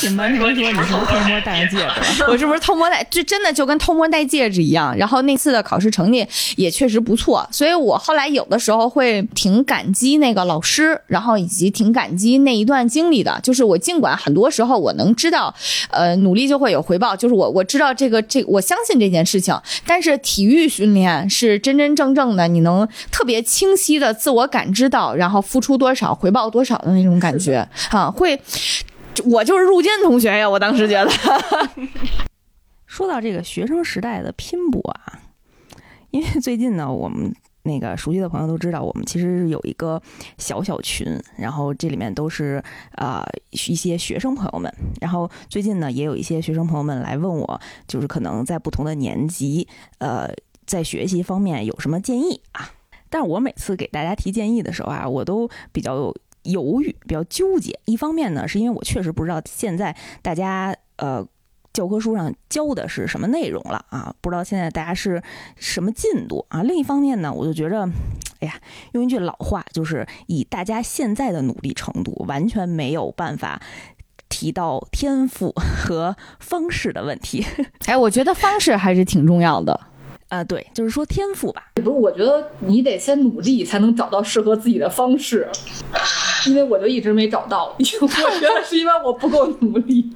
[0.00, 0.08] 这。
[0.08, 1.76] 你们说说你是不是偷摸戴戒
[2.16, 2.24] 指？
[2.28, 3.04] 我是不是偷摸戴？
[3.10, 4.96] 就真的就跟偷摸戴戒指一样。
[4.96, 6.26] 然后那次的考试成绩
[6.56, 13.38] 也确实不错，所以我后来有的时候会挺感激那个老师，然后以及挺感激那一段经历的。
[13.42, 15.54] 就是我尽管很多时候我能知道，
[15.90, 19.54] 呃，努力就会有回报，就是我我知道这个这我相信这件事情。
[19.86, 28.40] 但是体育训练是真真正正的，你能特别清晰的自我感知到，然后付出多少回报多少的那种感觉啊，会。
[29.24, 30.48] 我就是入间同学呀！
[30.48, 31.10] 我当时觉得，
[32.86, 35.18] 说到这个学生时代的拼搏啊，
[36.10, 40.00] 因为最近呢，我们那个熟悉的朋友都知道，我们其实是有一个
[40.38, 41.06] 小小群，
[41.36, 42.62] 然后这里面都是
[42.92, 44.72] 啊一些学生朋友们。
[45.00, 49.68] 然后最近呢，也有一些学生朋友们来问我，就是可能在不同的年级，
[49.98, 50.28] 呃，
[50.66, 52.70] 在学习方面有什么建议啊？
[53.08, 56.14] 但我每次给大家提建议的时候啊，我都比较。
[56.42, 57.78] 犹豫，比较纠结。
[57.84, 61.26] 一方面呢，是因为我确实不知道现在大家呃
[61.72, 65.22] 教科书上教的是什么内容了啊，不知道现在大家是
[65.56, 66.62] 什么进度啊。
[66.62, 67.88] 另一方面呢，我就觉着，
[68.40, 68.54] 哎呀，
[68.92, 73.62] 用一句老话，就是以大家现在的努力程度，完全没有办法
[74.28, 77.44] 提到天赋和方式的问题。
[77.86, 79.78] 哎，我觉得方式还是挺重要的。
[80.28, 81.72] 啊，对，就是说天赋吧。
[81.74, 85.48] 不是，我觉得你得先努力，才能找到适合自己的方式。
[86.46, 87.82] 因为我就一直没找到，我
[88.40, 90.10] 觉得是因为我不够努力。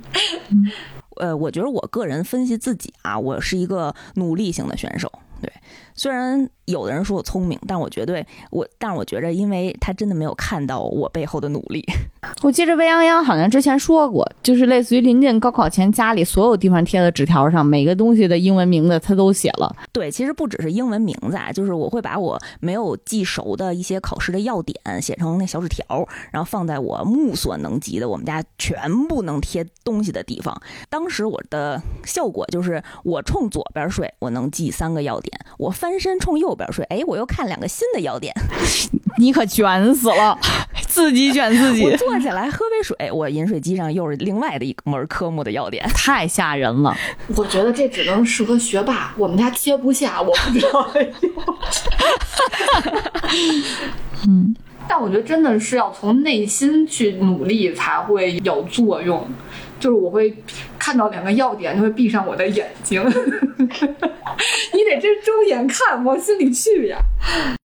[1.16, 5.10] 呃，我觉得我个人分析自己啊，我是一个努力型的选手。
[5.40, 5.52] 对，
[5.94, 6.48] 虽然。
[6.66, 11.84] 有的人说我聪明，但我绝对我，但是我觉着，因为他真的没有看到我背后的努力。
[12.40, 19.76] 我记着未央央好像之前说过，就是类似于临近高考前，家里所有地方贴的纸条上，每个东西的英文名字他都写了。
[19.92, 25.84] 对，其实不只是英文名字啊，就是我会把我没有记熟的一些考试的要点写成那小纸条，
[26.30, 30.58] 然后放在我目所能及的我们家全部能贴东西的地方。
[30.88, 36.54] 当时我的效果就是，我冲左边睡，我能记三个要点；我翻身冲右。
[36.54, 38.32] 边睡，哎，我又看两个新的要点，
[39.18, 40.38] 你可卷死了！
[40.86, 45.86] 自己卷自己 我，坐起来喝杯水，我饮水机上又是另外的一门科目的要点。
[45.88, 46.96] 太吓人了。
[47.36, 50.90] 我觉得这只能适合学霸，我们家贴不下，我不知道。
[54.26, 54.56] 嗯，
[54.88, 59.28] 但我觉得真的是要从内心去努力才会有作用。
[59.84, 60.34] 就是我会
[60.78, 63.04] 看到两个要点，就会闭上我的眼睛。
[63.04, 63.12] 你
[64.82, 66.96] 得真睁眼看，往心里去呀。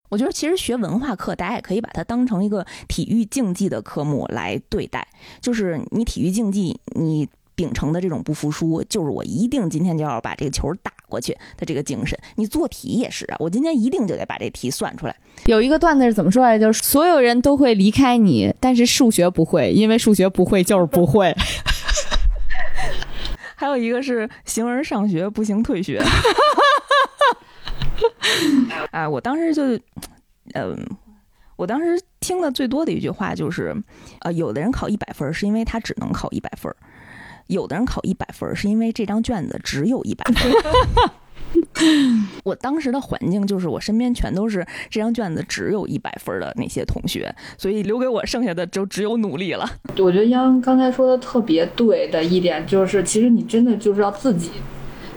[0.08, 5.06] 我觉得其实学文化课，大家也可以把它当成一个体育竞技的科目来对待。
[5.42, 12.18] 就是你体育竞技，你秉承的这种不服输，就是我一定今天就要把这个球打过去的这个精神。
[12.36, 15.16] 你做题也是啊，我今天一定就得把这题算出来。
[15.48, 16.68] 有一个段子是怎么说来着？
[16.68, 21.36] 就是所有人都会离开你，但是数学不会，因为数学不会就是不会。
[23.60, 26.00] 还有一个是行而上学，不行退学。
[28.92, 29.64] 啊，我当时就，
[30.54, 30.78] 嗯、
[31.56, 33.76] 我当时听的最多的一句话就是，
[34.20, 36.78] 呃，有的人考一百分儿是因为他只能考一百分儿，
[37.48, 41.12] 有的人考一百分儿是因为这张卷子只有一百分儿。
[42.44, 49.68] 我当时的环境就是我身边全都是这张卷子只有一百分的那些同学，所以留给我剩下的就只有努力了。
[49.98, 54.52] 我觉得央刚才说的特别对的一点就是，其实你真的就是要自己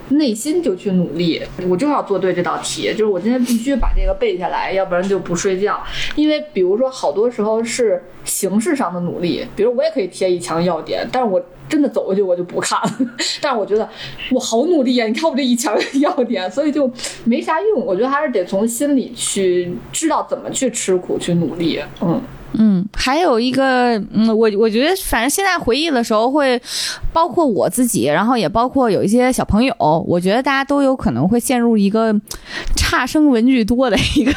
[0.09, 1.41] 内心就去努力。
[1.67, 5.81] 我就要做对这道题，就是我今天必须把这个背下来，要不然就不睡觉。
[6.15, 12.97] 因为比如说，好多时候是形式上的努力，比如我也可以贴一墙要点，但是我真的走过去我就不看了。
[13.41, 13.89] 但是我觉得
[14.31, 16.91] 我好努力呀，你看我这一墙要点，所以就
[17.23, 17.85] 没啥用。
[17.85, 21.81] 我觉得还是得从心里去知道怎么去吃苦去努力。
[22.01, 22.21] 嗯。
[22.53, 26.61] 嗯，还有一个，嗯，我我觉得，反正现在回忆的时候会，
[27.13, 29.73] 包括我自己，然后也包括有一些小朋友，
[30.05, 32.13] 我觉得大家都有可能会陷入一个
[32.75, 34.33] 差生文具多的一个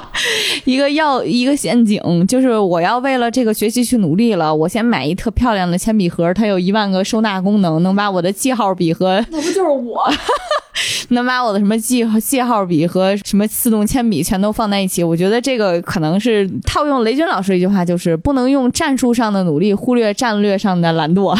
[0.64, 10.02] 一个要一个陷阱，就是我要为了这个学习去努力了，我先买一特漂亮的铅笔盒，它有一万个收纳功能，能把我的记号笔和那不就是我？
[11.10, 21.38] 能把我的什么记记号笔和什么自动铅笔全都放在一起，我觉得这个可能是套用雷军老师一句话，就是不能用战术上的努力忽略战略上的懒惰。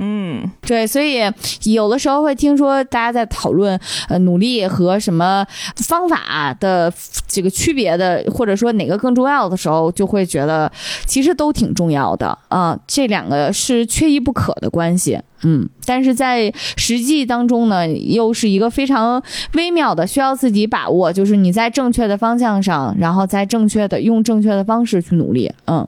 [0.00, 1.20] 嗯，对，所以
[1.64, 3.78] 有的时候会听说大家在讨论
[4.08, 6.92] 呃努力和什么方法的
[7.26, 10.70] 这个区别的，或者说哪个更重要的时候，就会觉得
[11.06, 15.20] 其实都挺重要的啊、这两个是缺一不可的关系。
[15.42, 19.22] 嗯，但是在实际当中呢，又是一个非常
[19.52, 25.52] 微妙的，需要自己把握，就是你在正确的方向上，然后在正确的用正确的方式去努力。
[25.66, 25.86] 嗯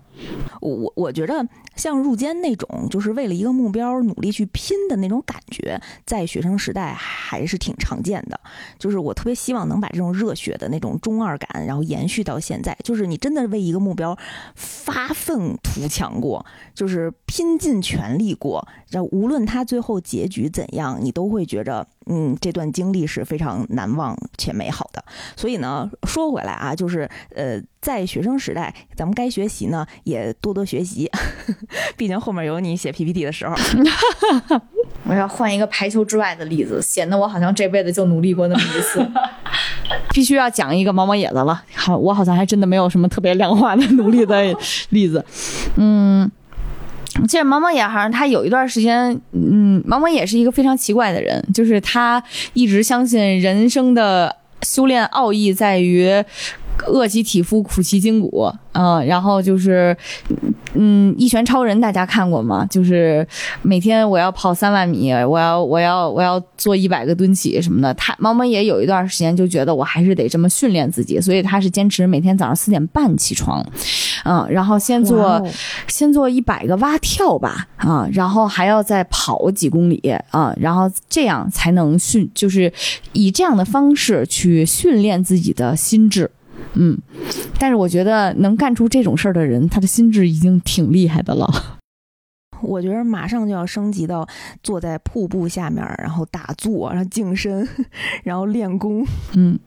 [0.60, 1.46] 我我我觉得
[1.76, 8.38] 像入监那种，就是为了一个目标努力去拼的那种感觉，在学生时代还是挺常见的。
[8.78, 12.76] 就是我特别希望能把这种热血的那种中二感，然后延续到现在。
[12.82, 14.16] 就是你真的为一个目标
[14.54, 16.44] 发愤图强过，
[16.74, 25.04] 就是拼尽全力过，然后无论他最后结局怎样，你都会觉着，嗯，这段经历是非常难忘且美好的。
[25.36, 31.11] 所以呢，说回来啊，就是呃，在学生时代，咱们该学习呢也多多学习，
[31.96, 33.54] 毕竟后面有你写 PPT 的时候。
[35.04, 39.06] 我要换一个排球之外的例子，显得我好像这辈子就努力过那么一次。
[40.12, 44.54] 必须要讲一个毛毛野子了，好，我好像还真的没有什么特别量化的努力的
[44.90, 45.24] 例子。
[45.76, 46.30] 嗯，
[47.20, 52.22] 我记得毛毛也好像他有一段时间，嗯，毛毛也是一个非常奇怪的人，就是他
[52.54, 56.24] 一直相信人生的修炼奥义在于。
[56.86, 59.94] 饿其体肤，苦其筋骨，嗯、然后就是，
[60.81, 62.64] 嗯，一拳超人大家看过吗？
[62.70, 63.26] 就是
[63.62, 67.93] 每天我要跑三万米，我要我要我要做一百个蹲起什么的。
[67.95, 73.61] 他猫猫也有一段时间就觉得我还是得这么训练自己，所以他是坚持每天早上四点半起床，
[74.25, 75.45] 嗯，然后先做、
[75.88, 80.00] 先做一百个蛙跳吧，啊，然后还要再跑几公里
[80.30, 82.72] 啊，然后这样才能训，就是
[83.13, 86.30] 以这样的方式去训练自己的心智。
[86.74, 86.96] 嗯，
[87.58, 91.78] 但是我觉得能干出这种事儿的人，他的心智已经挺厉害的了。
[92.61, 94.26] 我觉得马上就要升级到
[94.62, 97.68] 坐在瀑布下面，然后打坐，然后净身，
[98.24, 99.07] 然后练功。
[99.34, 99.58] 嗯，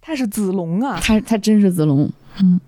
[0.00, 0.98] 他是子龙啊！
[1.00, 2.10] 他他真是子龙。
[2.40, 2.60] 嗯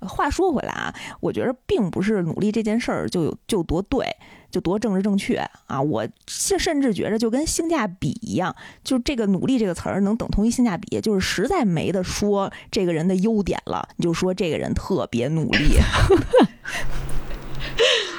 [0.00, 4.04] 话说回来啊，我觉得并不是努力这件事儿就有就多对，
[4.52, 5.80] 就多政治正确啊！
[5.80, 8.54] 我甚甚至觉着就跟性价比一样，
[8.84, 15.78] 就这个努力这个词儿能等同于性价比，就是实在没得说这个人的优点了，你就说这个人特别努力。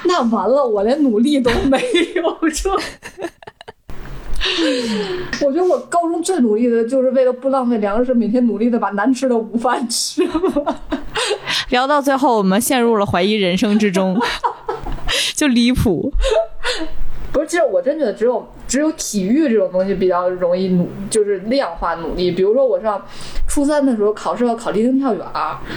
[0.06, 1.80] 那完了，我连努力都没
[2.16, 2.72] 有，这。
[5.46, 10.82] 我觉得我高中最努力的就是为了不浪费粮食，每天努力的把难吃的午饭吃了。
[11.70, 14.20] 聊到最后，我们陷入了怀疑人生之中，
[15.36, 16.12] 就离谱。
[17.32, 22.32] 不是，其实我真觉得只有只有体育这种东西比较容易努，就是量化努力。
[22.32, 23.04] 比如说我上
[23.48, 25.26] 初三的时候考试要考立定跳远，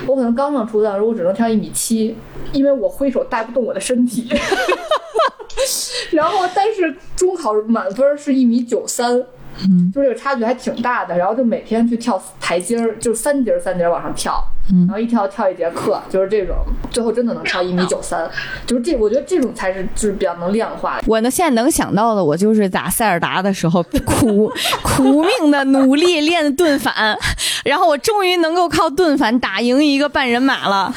[0.07, 2.15] 我可能刚上初三的时候我只能跳一米七，
[2.53, 4.29] 因为我挥手带不动我的身体。
[6.13, 9.25] 然后，但是中考满分是一米九三。
[9.63, 14.43] 嗯，就这个差距还挺大的，然后就每天去跳台阶儿，就三节儿三节儿往上跳，
[14.87, 16.57] 然后一跳跳一节课，就是这种，
[16.91, 18.29] 最后真的能跳一米九三，
[18.67, 21.05] 就是这，我觉得这种才是就是比较能量化的。
[21.07, 24.53] 我呢，现在能想到的，我就是打塞尔达的时候苦
[24.83, 27.17] 苦命的努力练盾反，
[27.65, 30.95] 然后我终于能够靠盾反打赢一个半人马了。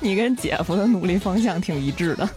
[0.00, 2.28] 你跟姐夫的努力方向挺一致的。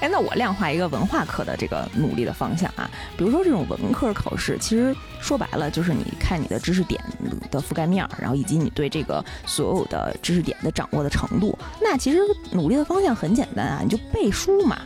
[0.00, 7.02] 哎，那我量化一个文化课的这个努力的方向啊，比如说这种文科考试，其实说白了就是你看你的知识点
[7.50, 11.58] 的覆盖面，然后以及你对这个所有的知识点的掌握的程度。
[11.80, 12.18] 那其实
[12.52, 14.78] 努力的方向很简单啊，你就背书嘛。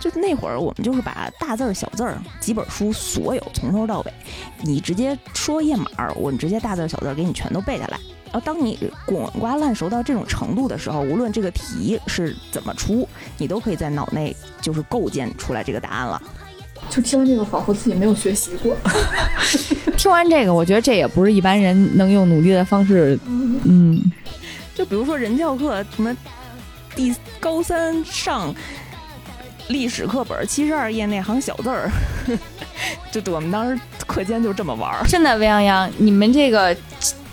[0.00, 4.12] 就那会儿我们就是把大字儿、小字儿几本书所有从头到尾，
[4.60, 7.98] 你直接说页码儿，我直接大字儿、小字儿给你全都背下来。
[8.34, 13.08] 然后当你滚瓜烂熟到这种程度的时候，无论这个题是怎么出，
[13.38, 16.20] 你都可以在脑内就是构建出来这个答案了。
[16.90, 18.76] 就听完这个，仿佛自己没有学习过。
[19.96, 24.02] 听完这个，我觉得这也不是一般人能用努力的方式，嗯，
[24.74, 26.12] 就比如说人教课什么，
[26.96, 28.52] 第高三上
[29.68, 31.88] 历史课本七十二页那行小字儿，
[33.12, 35.06] 就我们当时课间就这么玩儿。
[35.06, 36.76] 真的，未央央，你们这个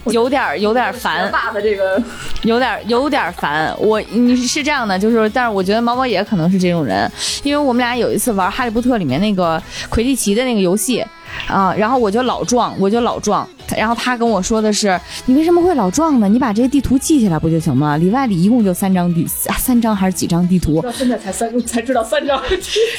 [0.06, 2.02] 有点儿有点儿烦，爸的这个，
[2.44, 3.76] 有点有点烦。
[3.78, 7.10] 我你是这样的，就是，但是我觉得毛毛也可能是这种人，
[7.44, 11.06] 因为我们俩有一次玩《哈利波特》里面那个魁地奇的那个游戏。
[11.48, 16.28] 啊，然后我就老撞，我就老撞，然后他跟我说的是，你为什么会老撞呢？
[16.28, 17.98] 你把这些地图记下来不就行吗？
[17.98, 20.82] 里外里一共就三张地，啊三张还是几张地图？
[20.82, 22.42] 到现在才三才知道三张。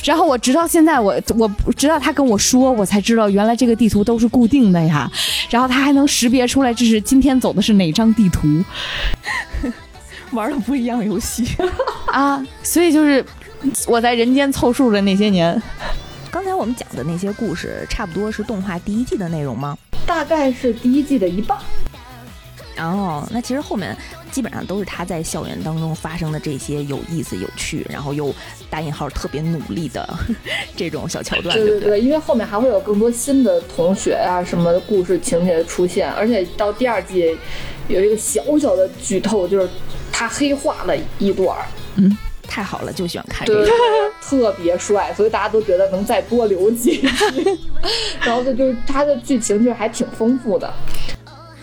[0.05, 5.11] 然后我直到现在，我我直到他跟我说，我才知道原来这个地图都是固定的呀。
[5.51, 8.49] 然后他还能识别出来，这是今天走的是哪张地图
[10.33, 11.47] 玩的不一样游戏。
[12.07, 12.45] 啊。
[12.63, 13.25] 所以就是
[13.87, 15.61] 我在人间凑数的那些年，
[16.33, 19.77] 刚才我们讲的那些故事，差不多是动画第一季的内容吗？
[20.07, 21.59] 大概是第一季的一半。
[22.79, 23.95] 哦，那其实后面
[24.31, 28.35] 基本上都是他在校园当中发生的这些有意思、有趣，然后又
[28.71, 30.09] 打引号特别努力的
[30.75, 37.37] 这种小桥段，不对对对，因为后面还会有更多新的同学啊，什么故事情节的出现，而且到第二季
[37.89, 39.69] 有一个小小的剧透，就是
[40.11, 41.67] 他黑化了一段儿，
[42.43, 43.73] 太好了，就喜欢看这对，个。
[44.23, 47.59] 特别帅，所以大家都觉得能再多留几集。
[48.25, 50.73] 然后这就是他的剧情就是还挺丰富的。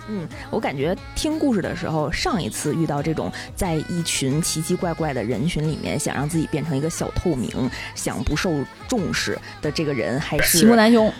[0.07, 7.49] 嗯，我感觉听故事的时候，上一次遇到这种在一群奇奇怪怪的人群里面，想让自己变成一个小透明，
[7.95, 8.53] 想不受
[8.87, 11.11] 重视的这个人，还是齐木楠雄、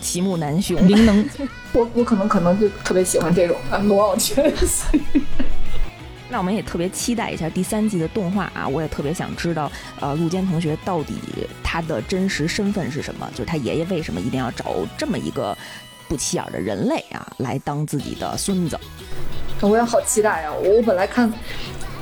[0.00, 0.76] 齐木楠雄。
[0.88, 1.28] 灵能。
[1.72, 4.50] 我我可能可能就特别喜欢这种啊罗傲圈。
[6.34, 8.66] 那我们也特别期待一下第三季的动画啊！
[8.66, 9.70] 我也特别想知道，
[10.00, 11.14] 呃，陆坚同学到底
[11.62, 13.30] 他的真实身份是什么？
[13.30, 15.56] 就是他爷爷为什么一定要找这么一个
[16.08, 18.76] 不起眼的人类啊，来当自己的孙子？
[19.60, 20.52] 我也好期待啊！
[20.52, 21.32] 我本来看，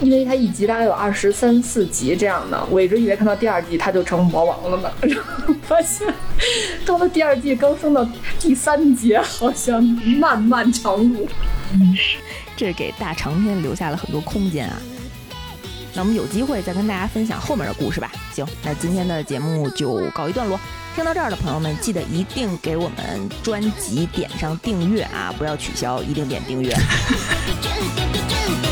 [0.01, 6.09] 因为他一集大概有二十三四集这样的，我一直以为看到第二季他就成魔王了呢， 然后发现
[6.87, 8.03] 到了第二季刚升到
[8.41, 9.85] 第三节，好像
[10.19, 11.29] 漫漫长路。
[12.57, 14.81] 这给大长篇留下了很多空间啊。
[15.95, 18.11] 那我们有机会再跟大家分享后面的故事吧。
[18.33, 20.59] 行，那今天的节目就告一段落。
[20.95, 26.75] 听到这儿的朋友们，记得一定给我们专辑点上订阅啊，不要取消，一定点订阅。「